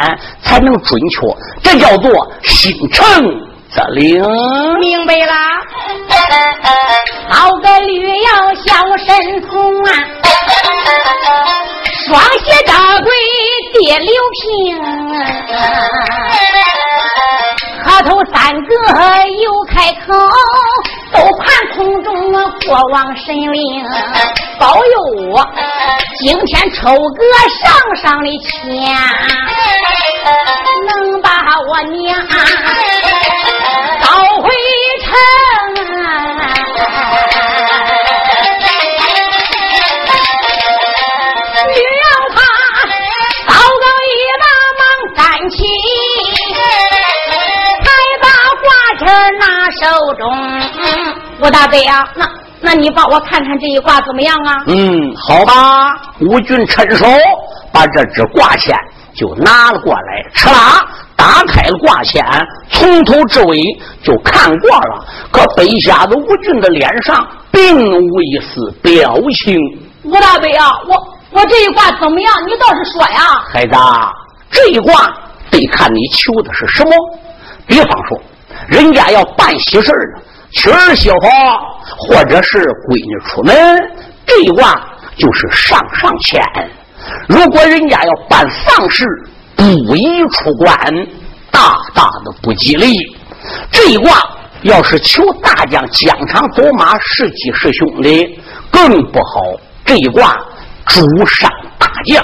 [0.42, 1.28] 才能准确。
[1.62, 3.04] 这叫做心诚
[3.70, 4.24] 则灵。
[4.80, 5.34] 明白了。
[7.30, 9.92] 好个绿要小神童啊，
[12.06, 13.12] 双鞋扎跪
[13.74, 14.78] 地六平。
[18.06, 18.70] 三个
[19.42, 20.14] 又开口，
[21.12, 23.84] 都盼空中过往神灵
[24.60, 25.46] 保佑我，
[26.20, 27.24] 今天抽个
[27.64, 28.96] 上上的签，
[30.88, 31.30] 能把
[31.70, 32.28] 我娘
[50.16, 50.30] 中，
[51.42, 52.30] 吴大伯呀，那
[52.62, 54.56] 那你帮我看看这一卦怎么样啊？
[54.68, 55.96] 嗯，好吧。
[56.22, 57.06] 吴俊趁手
[57.72, 58.76] 把这只卦签
[59.14, 60.84] 就拿了过来，哧啦，
[61.16, 62.26] 打开了卦签，
[62.70, 63.62] 从头至尾
[64.02, 65.06] 就看过了。
[65.32, 69.56] 可北下的吴俊的脸上并无一丝表情。
[70.04, 70.96] 吴大伯啊，我
[71.32, 72.34] 我这一卦怎么样？
[72.48, 73.44] 你倒是说呀。
[73.54, 73.76] 孩子，
[74.50, 75.14] 这一卦
[75.52, 76.92] 得看你求的是什么。
[77.68, 78.20] 比方说。
[78.68, 81.18] 人家要办喜事呢，娶儿媳妇，
[81.98, 83.56] 或者是闺女出门，
[84.26, 84.74] 这一卦
[85.16, 86.42] 就是上上签。
[87.28, 89.06] 如果人家要办丧事，
[89.56, 89.64] 不
[89.96, 90.78] 宜出关，
[91.52, 92.96] 大大的不吉利。
[93.72, 94.12] 这一卦
[94.64, 98.40] 要是求大将疆场走马，是吉是凶的，
[98.72, 99.42] 更不好。
[99.86, 100.38] 这一卦
[100.86, 102.22] 主上大将，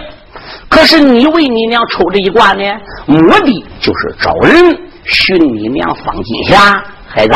[0.67, 2.63] 可是你为你娘抽这一卦呢，
[3.06, 4.78] 目的就是找人。
[5.06, 7.34] 寻你娘方金霞，孩子，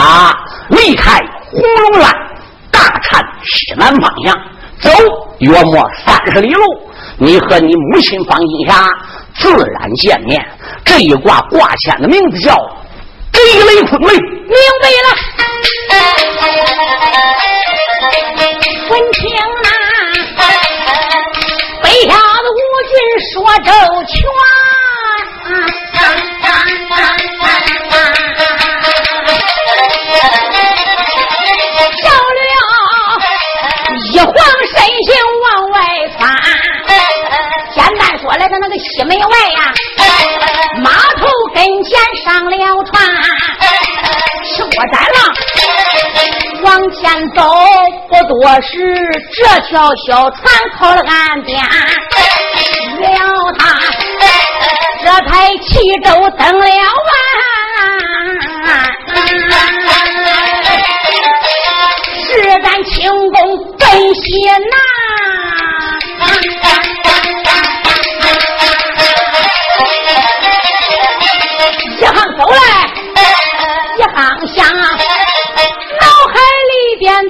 [0.70, 1.20] 离开
[1.52, 2.12] 红龙山，
[2.72, 4.36] 大禅西南方向
[4.80, 4.90] 走，
[5.40, 6.64] 约莫三十里路，
[7.18, 8.90] 你和你母亲方金霞
[9.36, 10.44] 自然见面。
[10.84, 12.56] 这一卦卦签的名字叫
[13.34, 14.14] “贼雷坤雷”，
[14.48, 15.08] 明白了。
[18.90, 19.30] 闻听
[19.64, 19.68] 那
[21.84, 22.94] 北下的吴军
[23.34, 23.72] 说周
[24.06, 24.16] 全。
[38.98, 39.72] 西门外呀，
[40.82, 41.94] 码头跟前
[42.26, 42.52] 上了
[42.86, 43.00] 船，
[44.44, 45.18] 吃过斩了，
[46.64, 47.40] 往前走
[48.10, 48.68] 不多时，
[49.36, 50.42] 这条小船
[50.80, 51.62] 靠了岸边，
[53.00, 53.08] 了
[53.60, 53.62] 他
[55.04, 55.70] 这才齐
[56.04, 56.82] 州登了岸。
[62.26, 62.32] 是
[62.64, 63.38] 咱轻功
[63.78, 64.60] 奔西南，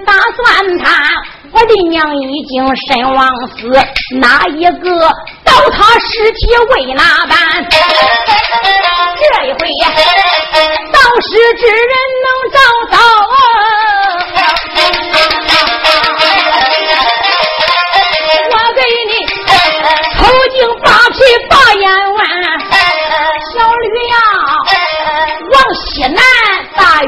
[0.07, 0.85] 打算他，
[1.51, 3.67] 我的娘已经身亡死，
[4.19, 4.87] 哪一个
[5.43, 7.35] 倒他尸体为哪般？
[9.19, 9.59] 这一回
[10.93, 11.91] 倒是之人
[12.23, 12.57] 能找
[12.97, 13.26] 到。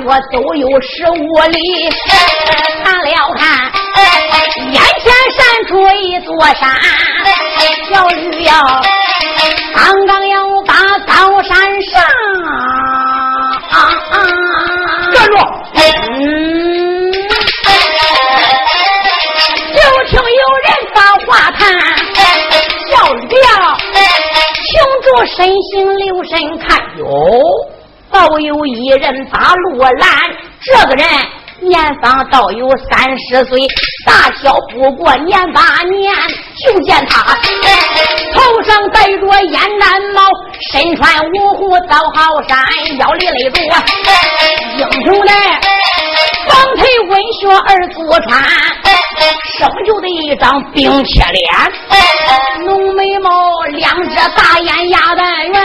[0.10, 1.88] 大约都有十五里。
[2.84, 3.72] 看了看，
[4.72, 6.68] 眼前闪出一座山，
[7.88, 8.52] 小驴呀，
[9.76, 10.74] 刚刚要把
[11.06, 12.02] 高山上，
[15.14, 15.38] 站住！
[15.76, 17.12] 嗯。
[19.72, 21.62] 就听有人把话谈，
[22.90, 23.14] 小
[23.62, 23.78] 了，
[24.56, 24.68] 停
[25.04, 25.38] 住身
[25.72, 27.06] 形，留神看哟，
[28.12, 30.10] 倒有一人把路拦，
[30.62, 31.08] 这个人。
[31.62, 33.60] 年方倒有三十岁，
[34.08, 36.16] 大小不过年八年。
[36.56, 37.22] 就见他
[38.34, 40.22] 头上戴着烟南帽，
[40.72, 42.66] 身穿五虎造好衫，
[42.98, 43.60] 腰里勒着
[44.78, 45.34] 英雄的
[46.48, 47.98] 双腿温血而足
[48.30, 48.42] 穿，
[49.58, 51.46] 生就的一张冰铁脸，
[52.66, 53.30] 浓眉毛，
[53.74, 55.62] 两只大眼鸭蛋圆，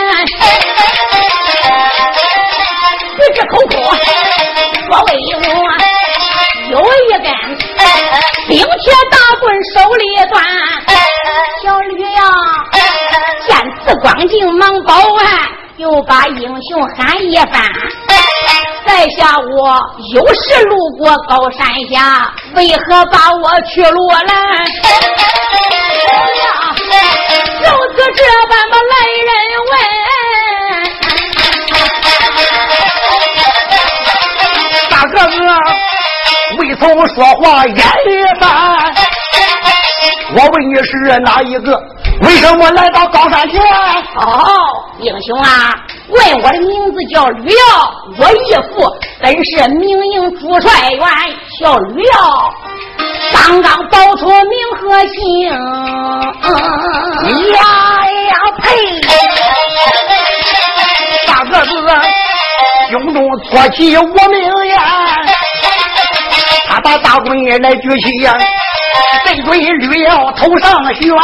[3.25, 3.73] 一只口口
[4.87, 5.09] 说为
[5.41, 5.49] 我。
[6.71, 7.27] 有一根
[8.49, 9.43] 冰铁大棍
[9.75, 10.43] 手里端，
[11.63, 12.21] 小吕呀，
[13.47, 13.57] 见
[13.87, 15.25] 此光景忙报案，
[15.77, 17.63] 又把英雄喊一番。
[18.87, 19.79] 在下我
[20.15, 24.27] 有时路过高山下，为何把我去落拦？
[27.63, 28.95] 就此这般么来
[29.25, 29.31] 人
[29.71, 29.73] 问，
[36.79, 37.79] 从说话言一
[38.41, 38.95] 番，
[40.37, 41.81] 我问你是哪一个？
[42.23, 43.61] 为什么来到高山前？
[43.61, 44.49] 哦，
[44.99, 45.75] 英雄啊，
[46.09, 47.57] 问我的名字叫吕耀，
[48.19, 48.89] 我义父
[49.21, 51.01] 本是明营主帅员
[51.61, 52.13] 小吕耀，
[53.33, 55.51] 刚刚报出名和姓。
[57.53, 57.59] 呀
[58.29, 58.65] 呀呸！
[61.27, 61.73] 大个子
[62.91, 63.17] 胸中
[63.51, 64.79] 托起我名言，
[66.75, 68.35] 他把大棍来举起呀，
[69.25, 71.03] 对准吕耀头上悬。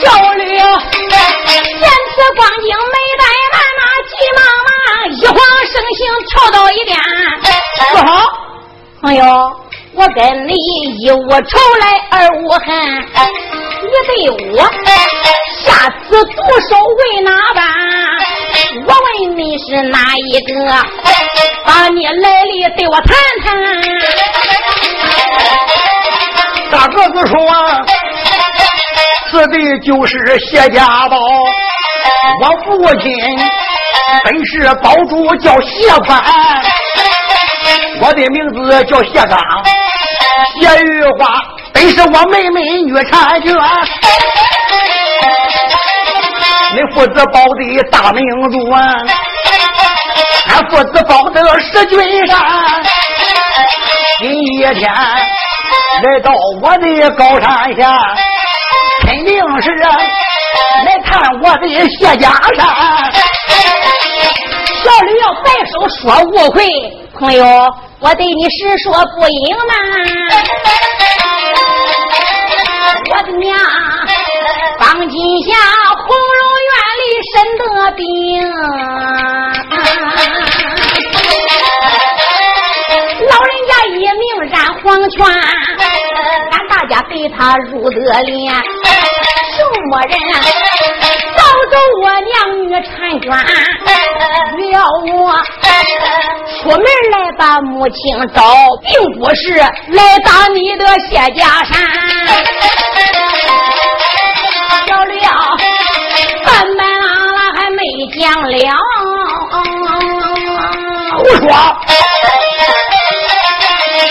[0.00, 0.64] 小吕，见
[1.10, 3.22] 此光景，没怠
[3.52, 4.72] 慢呐，急忙忙
[5.12, 5.36] 一晃
[5.70, 6.96] 身形跳到一边。
[7.92, 8.08] 不好，
[9.02, 9.22] 朋友，
[9.92, 10.54] 我跟你
[11.02, 12.66] 一无仇来二无恨，
[13.84, 14.10] 你对
[14.52, 14.56] 我
[15.62, 16.36] 下此毒
[16.70, 17.62] 手为哪般？
[18.76, 20.52] 我问你是哪一个？
[21.64, 23.46] 把你来历对我谈谈。
[26.70, 27.36] 大个子说。
[29.30, 31.16] 此地就是谢家宝，
[32.40, 33.10] 我父亲
[34.22, 36.22] 本是堡主，叫谢宽，
[38.00, 39.36] 我的名字叫谢刚。
[40.60, 43.52] 谢玉花本是我妹妹女婵娟，
[46.74, 48.20] 你父子保的大明
[48.50, 52.36] 珠，俺父子保的是君山。
[54.18, 57.88] 今一天来到我的高山下。
[59.06, 59.70] 肯定是
[60.84, 62.66] 来看我的谢家山。
[64.82, 66.02] 小吕要摆手说
[66.32, 66.66] 误会，
[67.20, 67.44] 朋友，
[68.00, 69.70] 我对你实说不隐瞒。
[73.10, 73.56] 我的娘，
[74.78, 75.54] 方今夏
[76.06, 76.16] 红
[77.34, 77.62] 真得
[77.96, 78.06] 病，
[83.28, 85.18] 老人家一命染黄泉，
[86.52, 88.32] 俺大家对他入得殓。
[89.56, 89.58] 什
[89.90, 90.12] 么人
[91.36, 92.32] 抱走我娘
[92.62, 92.86] 女婵
[93.20, 93.26] 娟，
[94.70, 94.74] 要
[95.12, 95.18] 我
[96.60, 97.96] 出门来把母亲
[98.32, 98.38] 找，
[98.82, 99.42] 并不是
[99.88, 101.72] 来打你的谢家山。
[104.86, 105.18] 小刘，
[108.20, 108.56] 讲了，
[111.18, 111.46] 胡说！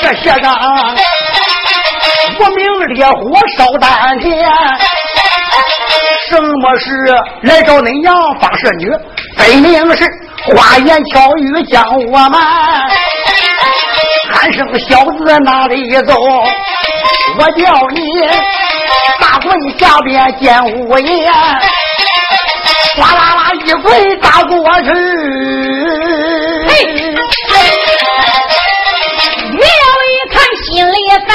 [0.01, 0.53] 这谢长，
[2.39, 3.13] 我命烈火
[3.57, 4.27] 烧丹田。
[6.29, 6.85] 什么事
[7.43, 8.91] 来找恁娘方氏女？
[9.37, 10.03] 分明是
[10.47, 12.41] 花言巧语将我瞒。
[14.31, 16.13] 喊声小子哪里走？
[17.37, 18.01] 我叫你
[19.19, 21.31] 大棍下边见五爷，
[22.95, 24.89] 哗啦啦一棍打过去。
[26.67, 26.85] 嘿，
[29.51, 31.29] 岳一看心里烦，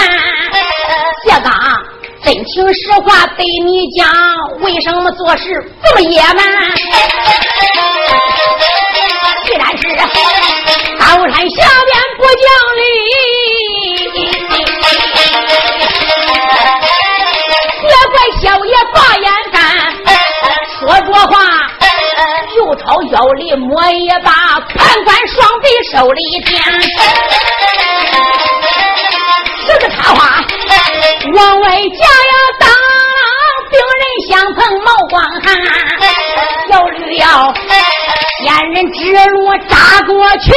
[1.25, 1.51] 谢刚。
[2.25, 4.09] 真情实话对你讲，
[4.61, 5.45] 为什么做事
[5.83, 6.37] 这么野蛮？
[9.45, 9.83] 既然是
[10.99, 12.47] 高山下边不讲
[12.77, 12.83] 理，
[22.69, 24.31] 又朝腰里摸一把，
[24.77, 26.61] 判官双臂手里掂，
[29.67, 30.45] 这个插花。
[31.35, 32.69] 往外家呀，当
[33.71, 35.57] 病人相碰冒光汗，
[36.71, 37.55] 小驴要
[38.45, 38.99] 仙人指
[39.31, 39.75] 路扎
[40.07, 40.53] 过去，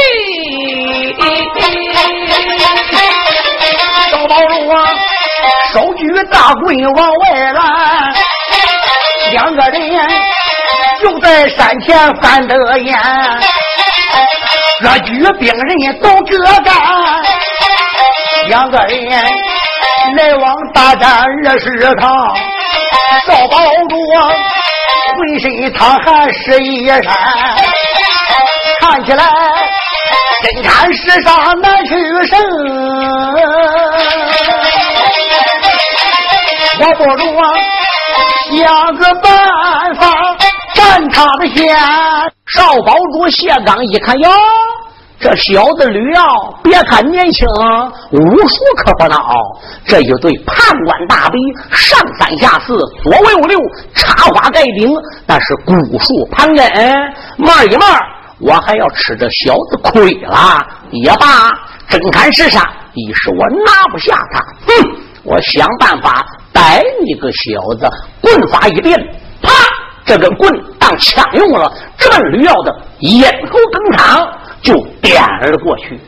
[4.10, 4.76] 小宝路啊，
[5.72, 8.14] 手举大棍往外拦，
[9.32, 9.90] 两个人
[11.02, 12.96] 就在山前翻得眼，
[14.82, 16.74] 各举病人都各干，
[18.48, 19.24] 两个人。
[20.16, 22.10] 来往大战二十趟，
[23.26, 23.56] 赵宝
[23.88, 23.96] 柱
[25.16, 27.02] 浑身淌汗湿衣衫，
[28.80, 29.24] 看起来
[30.42, 31.94] 真看世上难取
[32.26, 32.38] 胜。
[36.80, 37.22] 我不如
[38.50, 39.30] 想个办
[39.94, 40.02] 法
[40.92, 41.74] 看他的先。
[42.48, 44.28] 少宝主谢刚一看哟。
[45.18, 46.22] 这小子吕耀，
[46.62, 47.48] 别看年轻，
[48.10, 49.18] 武术可不孬。
[49.86, 51.38] 这一对判官大笔，
[51.70, 53.58] 上三下四，左为五六，
[53.94, 54.92] 插花盖顶，
[55.24, 56.66] 那是古树盘根。
[57.38, 57.88] 慢一慢，
[58.40, 60.60] 我还要吃这小子亏了。
[60.90, 61.56] 也罢，
[61.88, 64.40] 真看是啥，一时我拿不下他。
[64.66, 67.88] 哼，我想办法逮你个小子。
[68.20, 68.98] 棍法一变，
[70.12, 74.28] 这根棍当枪用了，这吕耀的咽喉登场。
[74.62, 75.98] 就点了过去。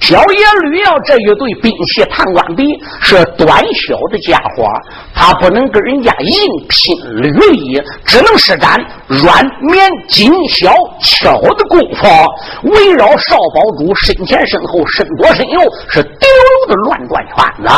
[0.00, 2.64] 小爷吕耀这一对兵器判官比
[3.00, 4.66] 是短小的家伙，
[5.14, 6.34] 他不能跟人家硬
[6.68, 8.76] 拼履历，只能施展
[9.06, 16.28] 软绵紧小巧的功夫，围绕少保主身前身后身左身右是丢
[16.68, 17.72] 的乱转圈子。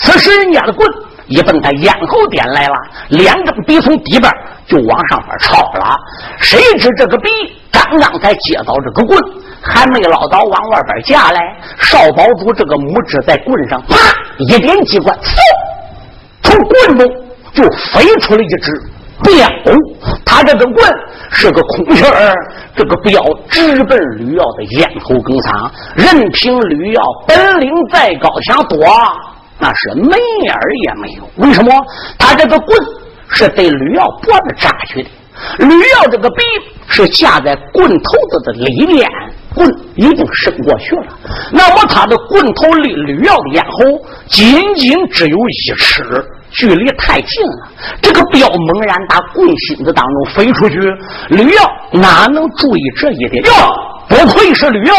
[0.00, 0.86] 此时人家的棍
[1.28, 2.74] 一奔他咽喉点来了，
[3.10, 4.32] 两根笔从底边
[4.66, 5.96] 就往上边抄了。
[6.38, 7.28] 谁知这个笔
[7.70, 9.18] 刚刚才接到这个棍。
[9.68, 11.40] 还没捞到往外边架来，
[11.80, 13.96] 少保主这个拇指在棍上啪
[14.38, 15.34] 一点机关，嗖，
[16.42, 18.70] 从棍中就飞出了一只
[19.24, 19.44] 镖。
[20.24, 20.88] 他这个棍
[21.32, 22.32] 是个空气儿，
[22.76, 25.68] 这个镖直奔吕耀的咽喉根上。
[25.96, 28.78] 任凭吕耀本领再高，想躲
[29.58, 30.10] 那是门
[30.44, 31.28] 眼儿也没有。
[31.36, 31.72] 为什么？
[32.18, 32.78] 他这个棍
[33.28, 35.08] 是对吕耀脖子扎去的。
[35.58, 36.42] 吕耀这个臂
[36.88, 39.08] 是架在棍头子的里面。
[39.54, 41.06] 棍已经伸过去了，
[41.50, 43.98] 那么他的棍头离吕耀的咽喉
[44.28, 46.04] 仅仅只有一尺，
[46.50, 47.68] 距离太近了。
[48.02, 50.78] 这个镖猛然打棍心子当中飞出去，
[51.30, 53.42] 吕耀哪能注意这一点？
[53.44, 53.50] 哟，
[54.10, 54.94] 不愧是吕耀，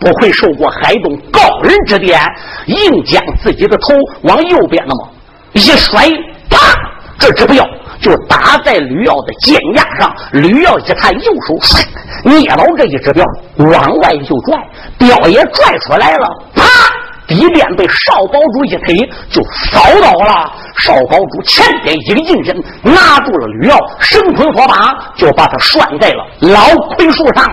[0.00, 2.20] 不会受过海东高人指点，
[2.66, 5.08] 硬将自己的头往右边那么
[5.52, 6.06] 一甩，
[6.50, 6.58] 啪，
[7.18, 7.66] 这只镖。
[7.98, 11.56] 就打在吕耀的肩胛上，吕耀一看，右手
[12.24, 13.24] 捏牢这一只镖，
[13.56, 14.62] 往外就拽，
[14.98, 16.62] 镖也拽出来了，啪！
[17.26, 18.96] 地边被少保主一推，
[19.30, 20.52] 就扫倒了。
[20.78, 26.60] 少保主前边一个应身，拿住了吕耀，神捆火把，就把他拴在了老
[26.96, 27.44] 槐树上。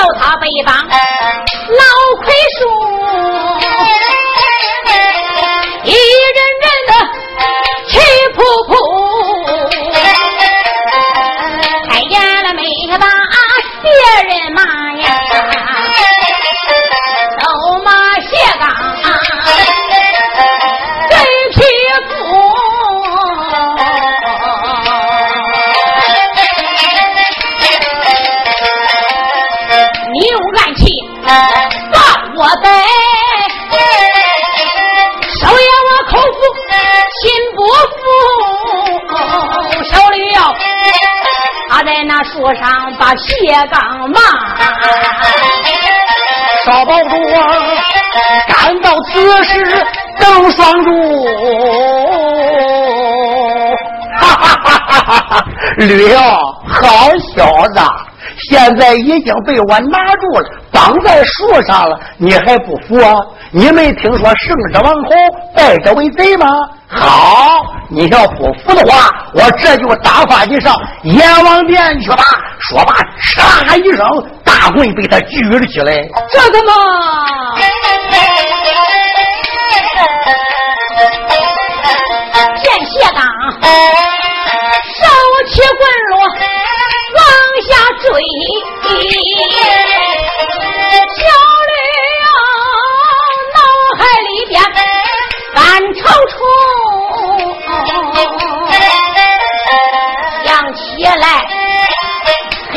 [0.00, 0.74] 叫他背绑
[42.24, 43.26] 树上把谢
[43.70, 44.20] 刚骂。
[46.64, 47.16] 少保主
[48.46, 49.86] 赶到此时
[50.20, 50.90] 都双住，
[54.20, 55.44] 哈哈哈哈哈哈！
[55.78, 56.20] 吕耀，
[56.66, 57.80] 好小子，
[58.50, 60.50] 现在已经被我拿住了，
[60.80, 63.14] 绑在树上了，你还不服啊？
[63.50, 65.10] 你没听说胜者王侯，
[65.54, 66.46] 败者为贼吗？
[66.88, 72.24] 好，你要不服的话，我这就打发你上阎王殿去吧。
[72.60, 74.06] 说罢，唰一声，
[74.42, 75.92] 大棍被他举了起来。
[76.32, 76.72] 这个嘛？
[82.56, 83.22] 见谢刚
[84.82, 85.04] 手
[85.46, 86.18] 起棍落，
[87.16, 87.20] 往
[87.68, 87.68] 下
[88.00, 88.08] 追。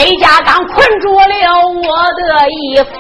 [0.04, 1.24] 黑家刚困住了
[1.66, 1.88] 我
[2.20, 2.94] 的义父，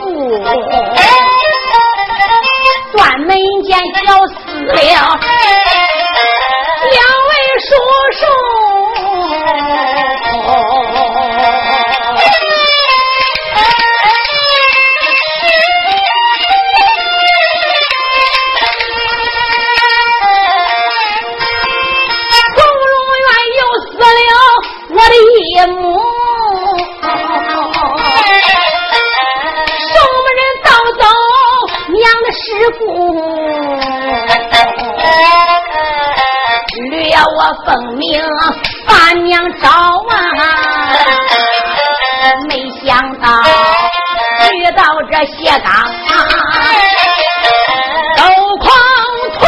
[2.93, 4.34] 断门间小死
[4.64, 4.74] 了
[37.66, 38.22] 奉命
[38.88, 40.38] 把娘找啊，
[42.48, 42.52] 没
[42.86, 43.28] 想到
[44.54, 45.68] 遇到这谢刚、
[48.16, 48.22] 都
[48.58, 48.68] 狂
[49.39, 49.41] 徒。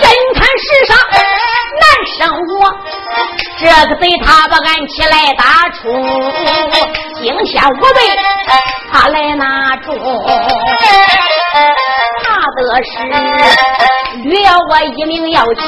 [0.00, 0.02] 真
[0.34, 0.90] 看世上
[1.80, 1.84] 难
[2.18, 2.20] 生
[2.60, 2.60] 我，
[3.58, 5.82] 这个贼他把俺起来打出，
[7.20, 7.98] 惊吓我被。
[8.92, 9.44] 他来拿
[9.76, 9.88] 住，
[12.22, 12.92] 怕的是
[14.24, 15.62] 遇了我一命要紧，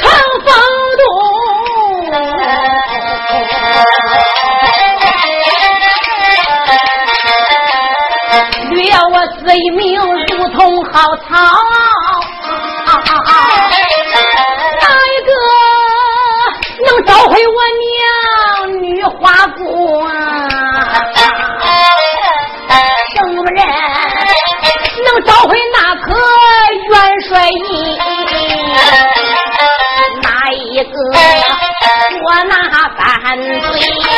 [0.00, 0.04] 成
[0.44, 0.48] 风
[0.98, 1.02] 洞。
[8.70, 9.44] 遇了我罪
[9.76, 9.84] 名
[10.28, 10.58] 如同
[10.92, 11.28] 好草，
[12.86, 12.90] 哪
[15.06, 15.28] 一个
[16.84, 17.58] 能找回我
[27.50, 27.96] 你？
[30.22, 30.90] 哪一个
[32.24, 32.54] 我那
[32.96, 34.15] 犯罪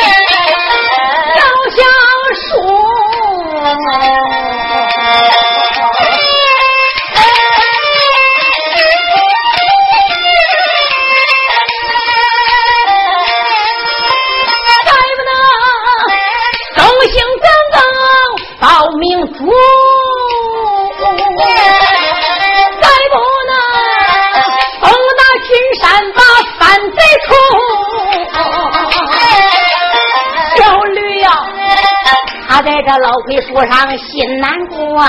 [32.69, 34.77] 在这老槐树上心难过，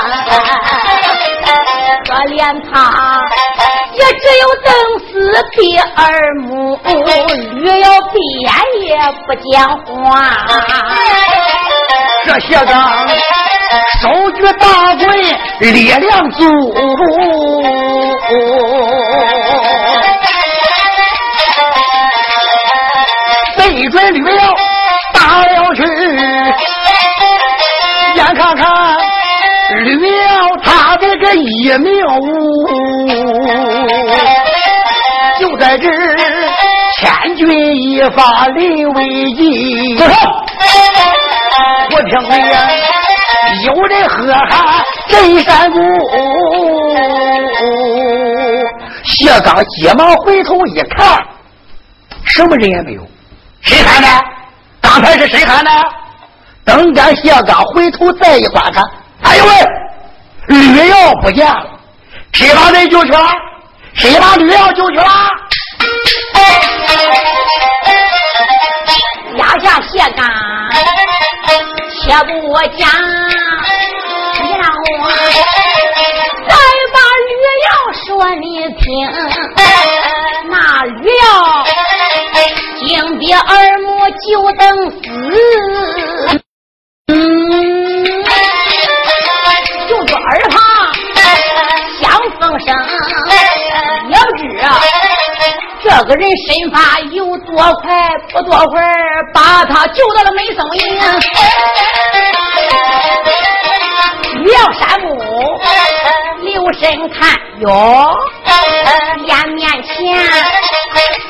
[2.08, 2.40] 可怜
[2.72, 2.72] 他
[3.92, 4.72] 也只有等
[5.06, 5.36] 死的
[5.94, 6.00] 二
[6.40, 6.48] 母，
[6.84, 8.48] 驴要闭眼
[8.80, 8.96] 也
[9.26, 9.52] 不讲
[9.84, 9.92] 话。
[12.24, 12.72] 这些个
[14.00, 14.64] 手举大
[14.96, 15.04] 棍，
[15.60, 16.38] 力量足，
[23.56, 24.18] 对准驴
[31.70, 31.92] 个一命
[35.38, 35.88] 就在这
[36.96, 39.96] 千钧一发临危急。
[41.92, 42.12] 我听
[42.50, 42.68] 呀，
[43.64, 45.78] 有人喝喊镇山谷。
[49.04, 51.16] 谢刚急忙回头一看，
[52.24, 53.02] 什么人也没有。
[53.60, 54.08] 谁喊的？
[54.80, 55.70] 刚才是谁喊的？
[56.64, 58.84] 等赶谢刚回头再一观看，
[59.22, 59.50] 哎呦喂，
[60.48, 61.78] 绿药不见了，
[62.32, 63.30] 谁把人救去了？
[63.94, 65.04] 谁把绿药救去了？
[69.36, 70.28] 压下谢干，
[71.90, 72.30] 且不
[72.76, 72.90] 讲，
[74.58, 74.60] 让
[74.98, 75.10] 我
[76.48, 76.52] 再
[76.92, 77.32] 把绿
[77.66, 77.68] 药
[78.04, 78.84] 说你听。
[80.48, 81.24] 那绿药
[82.80, 83.86] 经别二母
[84.26, 84.96] 就等死。
[87.06, 87.14] 也
[96.10, 97.96] 个人身法有多快，
[98.32, 98.84] 不多会儿
[99.32, 100.98] 把他救到了美松营。
[104.42, 105.06] 梁山木
[106.42, 108.12] 留神看哟，
[109.24, 109.94] 眼面前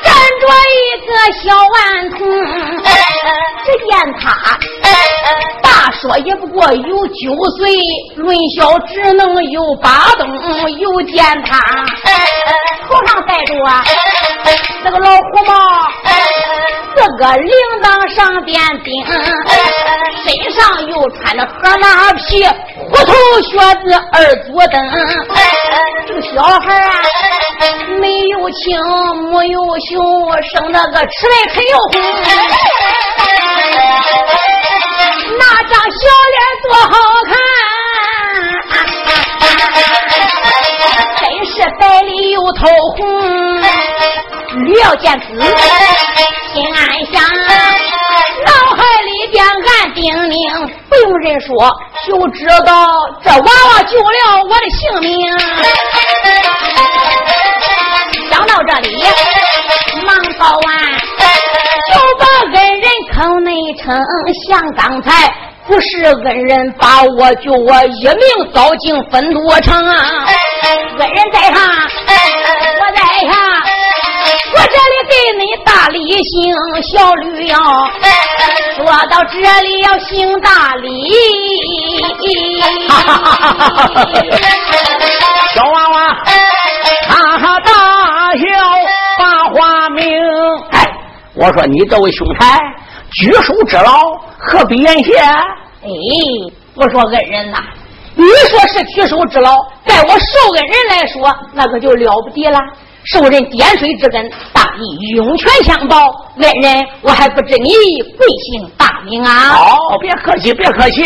[0.01, 1.13] 站着一个
[1.43, 2.19] 小顽童，
[3.63, 4.25] 只见他
[6.01, 7.69] 说也不过有九岁，
[8.15, 10.27] 论小只能有八冬。
[10.79, 11.59] 又见他
[12.89, 13.83] 头上戴着啊
[14.83, 15.53] 那个老虎帽，
[16.95, 17.51] 四个铃
[17.83, 19.05] 铛上点钉，
[20.25, 22.45] 身上又穿着河马皮。
[22.89, 24.75] 虎头靴子二足蹬，
[26.07, 26.89] 这个小孩啊，
[27.99, 28.77] 没有青，
[29.31, 30.01] 没有秀，
[30.51, 32.01] 生那个齿白很又红，
[35.91, 36.93] 小脸多好
[37.27, 37.31] 看，
[41.19, 42.59] 真是白里又透
[42.97, 42.99] 红。
[44.65, 45.25] 吕要见此，
[46.53, 46.79] 心暗
[47.11, 47.21] 想。
[48.43, 50.33] 脑海里边暗叮咛，
[50.89, 51.49] 不用人说
[52.07, 52.87] 就知道
[53.23, 55.09] 这娃娃救了我的性命。
[58.29, 59.03] 想到这里，
[60.05, 60.67] 忙报完，
[61.93, 62.25] 就把
[62.59, 63.49] 恩人坑内
[63.81, 63.83] 称。
[64.47, 65.09] 像刚才
[65.71, 69.87] 不是恩人把我救我一命遭进分多城，恩
[70.97, 71.63] 人在上，
[72.77, 73.31] 我在下。
[74.53, 76.53] 我这里给你大礼行，
[76.83, 77.57] 小驴要
[78.75, 81.09] 说到这里要行大礼。
[85.55, 86.09] 小娃娃
[87.07, 87.71] 哈哈大
[88.33, 88.43] 笑
[89.17, 90.03] 把话明。
[90.71, 90.85] 哎，
[91.35, 92.59] 我说你这位兄台
[93.11, 93.91] 举手之劳
[94.37, 95.17] 何必言谢？
[95.17, 95.89] 哎，
[96.75, 97.57] 我说恩人呐，
[98.15, 99.51] 你说是举手之劳，
[99.85, 102.59] 在我受恩人来说，那可就了不得了。
[103.03, 105.97] 受人点水之恩，大义涌泉相报。
[106.37, 107.71] 恩人，我还不知你
[108.17, 109.55] 贵姓大名啊？
[109.55, 111.03] 哦，别客气，别客气。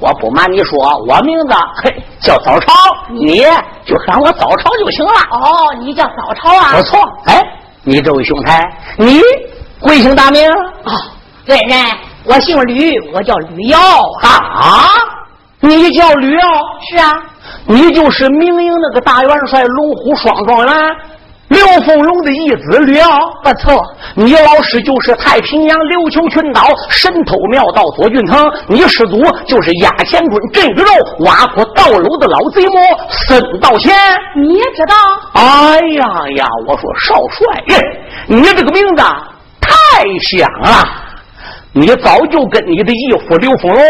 [0.00, 0.76] 我不瞒你说，
[1.06, 2.72] 我名字嘿叫早朝，
[3.10, 3.44] 你
[3.84, 5.12] 就喊我早朝就行了。
[5.30, 6.72] 哦，你叫早朝啊？
[6.76, 6.98] 不错。
[7.26, 7.40] 哎，
[7.82, 8.60] 你这位兄台，
[8.96, 9.20] 你
[9.80, 10.50] 贵姓大名？
[10.84, 10.92] 哦，
[11.46, 11.78] 恩人，
[12.24, 13.78] 我姓吕，我叫吕耀
[14.22, 14.88] 啊。
[15.60, 16.40] 你叫吕耀？
[16.90, 17.14] 是啊。
[17.66, 20.74] 你就是明营那个大元帅龙虎双状元
[21.48, 23.06] 刘凤龙的义子吕耀？
[23.42, 23.82] 不错。
[24.14, 30.84] 你老师就是太平洋琉球群岛神偷妙道左俊腾，你师祖就是压乾坤镇宇宙
[31.20, 32.80] 挖苦道楼的老贼魔
[33.10, 33.94] 孙道贤。
[34.36, 34.94] 你也知道？
[35.34, 36.46] 哎呀呀！
[36.66, 37.62] 我说少帅，
[38.26, 39.04] 你这个名字
[39.60, 40.82] 太响了，
[41.74, 43.82] 你早就跟你的义父刘凤龙。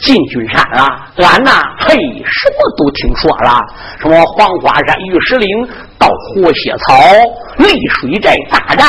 [0.00, 1.50] 进军山了，俺呐，
[1.80, 3.58] 嘿，什么都听说了，
[4.00, 5.48] 什么黄花山玉石岭
[5.98, 6.94] 到活血草，
[7.56, 8.88] 丽水寨大战，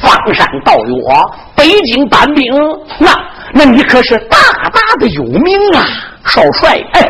[0.00, 2.50] 方山盗药，北京搬兵，
[2.98, 3.10] 那
[3.52, 4.38] 那你可是大
[4.70, 5.84] 大的有名啊，
[6.24, 6.82] 少帅！
[6.94, 7.06] 哎，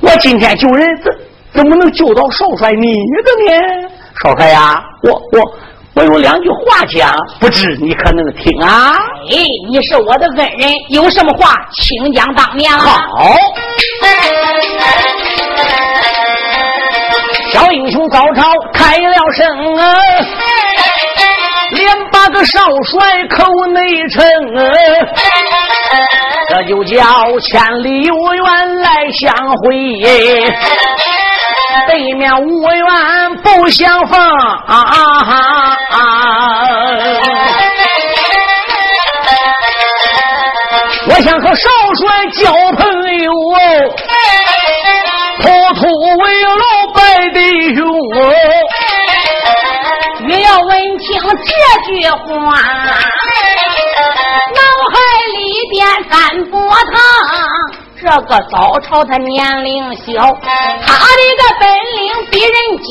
[0.00, 1.14] 我今天救人，怎
[1.52, 3.90] 怎么能救到少帅你的呢？
[4.22, 5.54] 少帅呀，我我。
[5.96, 8.92] 我有两句话讲，不知你可能听啊？
[9.30, 9.36] 哎，
[9.70, 12.84] 你是我的恩人，有什么话请讲当面了。
[12.84, 13.34] 好，
[17.50, 18.42] 小英雄早朝
[18.74, 19.96] 开了声啊，
[21.70, 23.80] 连八个少帅口内
[24.10, 24.22] 称
[24.54, 24.72] 啊，
[26.50, 27.00] 这就叫
[27.40, 30.04] 千里有缘来相会。
[31.86, 34.18] 对面无缘不相逢
[34.66, 35.76] 啊，
[41.08, 42.84] 我想和少帅交朋
[43.22, 43.32] 友，
[45.40, 45.80] 破土
[46.18, 46.64] 为老
[46.94, 46.98] 拜
[47.30, 47.38] 弟
[47.74, 47.78] 兄。
[50.26, 51.50] 越要问清这
[51.86, 52.16] 句话，
[54.54, 54.60] 脑
[54.90, 54.94] 海
[55.36, 55.76] 里边
[56.10, 56.14] 三
[56.50, 56.92] 波汤。
[58.08, 60.12] 这个早朝他年龄小，
[60.86, 62.86] 他的个本领比人精，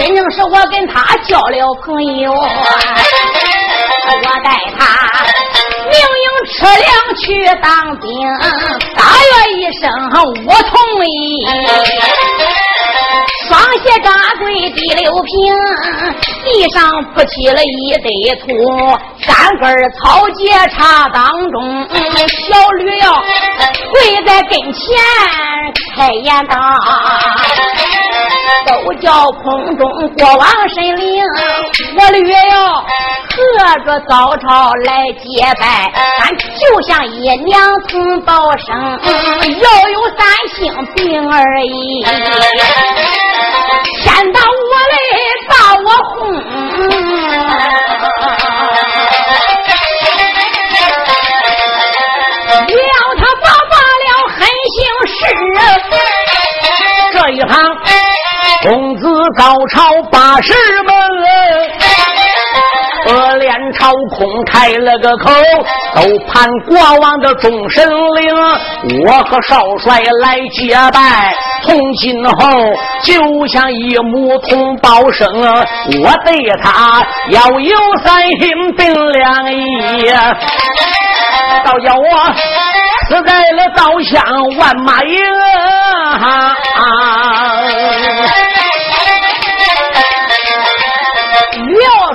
[0.00, 2.40] 真正是我跟他交了朋友，我
[4.42, 4.82] 带他
[5.84, 6.82] 明营吃粮
[7.20, 7.24] 去
[7.62, 8.10] 当兵，
[8.96, 9.88] 大约一声
[10.44, 10.74] 我同
[11.06, 11.08] 意。
[13.50, 15.32] 双鞋扎跪地六平，
[16.44, 18.46] 地上铺起了一堆土，
[19.22, 23.22] 三根草结插当中，小驴哟
[23.90, 24.80] 跪在跟前
[25.96, 26.56] 开言道：
[28.68, 31.24] 都叫空中国王神灵，
[31.98, 32.36] 我驴哟
[33.84, 35.92] 着早朝来结拜，
[36.22, 39.00] 俺就像爷娘从报生，
[39.60, 40.58] 要有三星
[40.94, 42.04] 病而已。
[44.02, 44.96] 天打我嘞，
[45.48, 46.14] 把我哄！
[52.70, 52.84] 要
[53.16, 54.38] 他爸爸了，狠
[54.74, 55.18] 心事。
[57.12, 57.50] 这一行，
[58.62, 59.00] 公子
[59.36, 59.78] 早朝
[60.10, 60.52] 八十
[60.82, 60.90] 门。
[63.72, 65.30] 朝空开了个口，
[65.94, 68.34] 都盼国王的众神灵。
[69.06, 72.48] 我和少帅来结拜，从今后
[73.02, 75.26] 就像一母同胞生。
[75.32, 80.12] 我对他要有三心并两意，
[81.64, 82.04] 倒叫我
[83.08, 84.22] 死在了稻香
[84.58, 85.16] 万马营。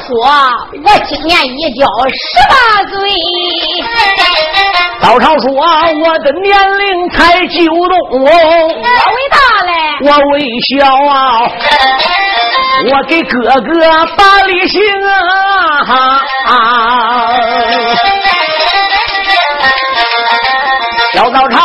[0.08, 0.14] 说，
[0.84, 2.18] 我今年一交十
[2.50, 2.54] 八
[2.92, 2.94] 岁。
[5.02, 7.92] 早朝说，我的年龄才九冬。
[8.12, 8.30] 我为
[9.32, 9.72] 大嘞，
[10.04, 10.34] 我为
[10.70, 10.74] 小
[11.12, 11.14] 啊，
[12.92, 13.70] 我给哥哥
[14.16, 15.12] 把礼行啊。
[21.14, 21.58] 小早朝，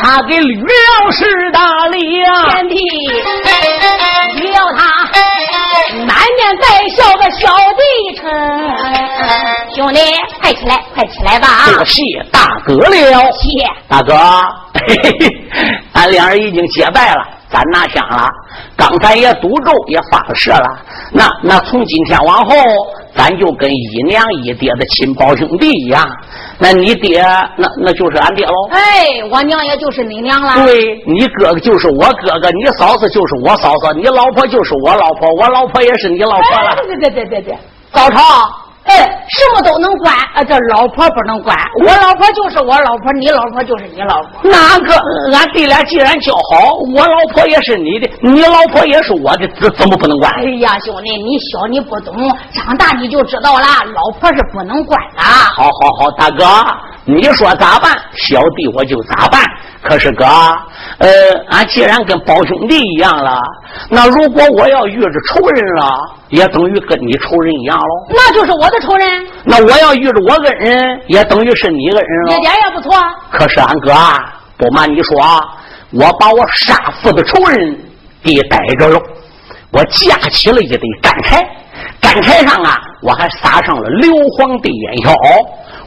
[0.00, 2.50] 他给吕老师大礼啊。
[2.52, 2.76] 贤弟，
[9.88, 10.00] 兄弟，
[10.42, 11.48] 快起来，快起来吧！
[11.66, 13.48] 多谢大哥了，谢
[13.88, 14.14] 大哥。
[14.74, 18.28] 嘿嘿嘿，俺俩人已经结拜了，咱拿香了。
[18.76, 20.78] 刚才也赌咒，也发了誓了。
[21.10, 22.54] 那那从今天往后，
[23.16, 26.06] 咱就跟一娘一爹的亲胞兄弟一样。
[26.58, 27.22] 那你爹，
[27.56, 28.52] 那那就是俺爹喽。
[28.70, 30.66] 哎，我娘也就是你娘了。
[30.66, 36.76] 对你哥哥就是我哥哥，你嫂子就是我嫂子，你老婆就是我老婆，我老婆也是你老婆了。
[36.76, 37.58] 对对对对对，
[37.90, 38.22] 早朝。
[38.88, 41.56] 哎，什么都能管，啊，这老婆不能管。
[41.84, 44.50] 我老婆就是我老婆，你老婆就是你老婆。
[44.50, 44.92] 哪个？
[45.36, 50.32] 俺弟俩既然交好，我老婆也是你的，你老婆也是我的，怎怎么不能管？
[50.32, 52.14] 哎呀，兄弟，你小你不懂，
[52.52, 53.66] 长大你就知道了。
[53.94, 55.22] 老婆是不能管的。
[55.22, 55.70] 好好
[56.00, 56.44] 好，大哥，
[57.04, 57.92] 你说咋办？
[58.14, 59.42] 小弟我就咋办。
[59.82, 60.24] 可是哥，
[60.98, 61.08] 呃，
[61.50, 63.40] 俺既然跟胞兄弟一样了，
[63.90, 65.98] 那如果我要遇着仇人了，
[66.30, 68.06] 也等于跟你仇人一样喽。
[68.10, 69.26] 那就是我的仇人。
[69.44, 72.36] 那我要遇着我恩人，也等于是你恩人了。
[72.36, 72.98] 一点也不错。
[73.30, 73.92] 可是俺哥，
[74.56, 75.40] 不瞒你说啊，
[75.92, 77.78] 我把我杀父的仇人
[78.22, 79.00] 给逮着了，
[79.72, 81.48] 我架起了一堆干柴，
[82.00, 85.14] 干柴上啊，我还撒上了硫磺的烟硝，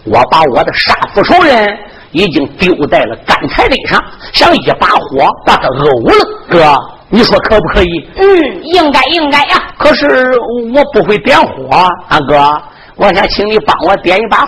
[0.05, 1.77] 我把我的杀父仇人
[2.11, 6.25] 已经丢在了干柴堆上，想一把火把他沤了。
[6.49, 6.75] 哥，
[7.11, 8.09] 你说可不可以？
[8.15, 9.61] 嗯，应该应该呀。
[9.77, 10.31] 可是
[10.73, 11.75] 我不会点火，
[12.07, 12.59] 啊哥，
[12.95, 14.47] 我想请你帮我点一把火，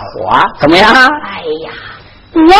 [0.58, 0.92] 怎么样？
[0.92, 1.70] 哎呀，
[2.34, 2.54] 我。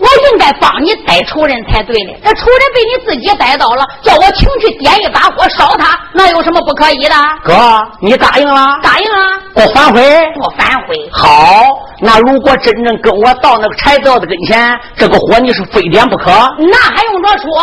[0.00, 2.12] 我应该帮你逮仇人才对呢。
[2.22, 7.14] 那仇人被你自己逮到了，叫我请去点一把火烧他，那有什么不可以的？
[7.44, 7.54] 哥，
[8.00, 8.78] 你答应了？
[8.82, 9.18] 答应了。
[9.52, 10.00] 不反悔？
[10.36, 11.06] 不反悔。
[11.12, 11.66] 好，
[12.00, 16.30] 那如果真正跟我到那个柴灶的跟前，这个火你是非点不可。
[16.30, 17.62] 那还用着说？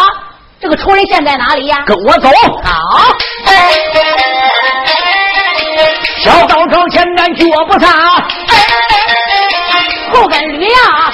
[0.59, 1.83] 这个仇人现在哪里呀？
[1.85, 2.29] 跟我走。
[2.63, 2.73] 好。
[6.23, 7.87] 小刀朝前面，脚不撒。
[10.11, 11.13] 后跟驴呀。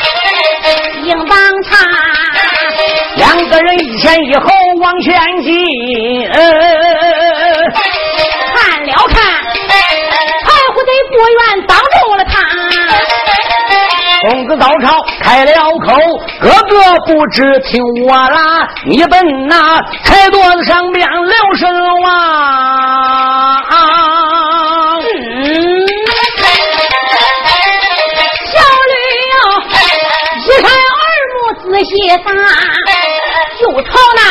[1.04, 1.78] 硬邦叉，
[3.18, 4.50] 两个人一前一后
[4.82, 6.23] 往前进，
[16.86, 21.70] 我不知听我啦，你奔那柴垛子上边留神
[22.02, 22.06] 望。
[23.70, 23.76] 嗯。
[31.66, 31.92] 仔细
[32.24, 32.26] 看，
[33.60, 34.22] 就朝那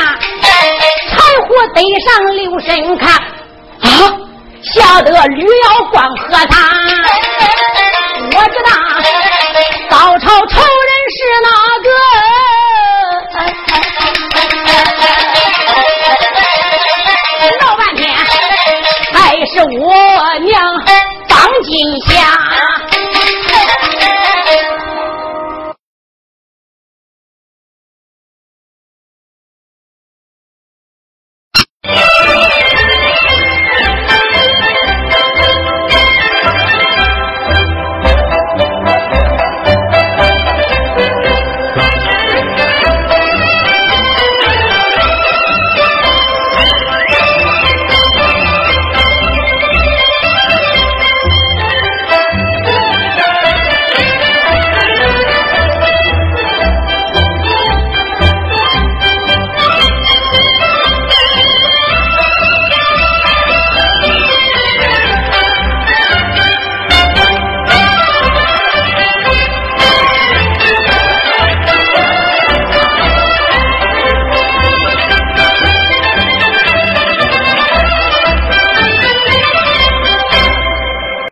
[1.11, 3.05] 柴火堆上留神看，
[3.81, 3.85] 啊，
[4.63, 6.55] 吓得驴要光喝他。
[8.27, 8.71] 我知道，
[9.91, 11.72] 早朝仇人是那。
[21.83, 22.12] 心。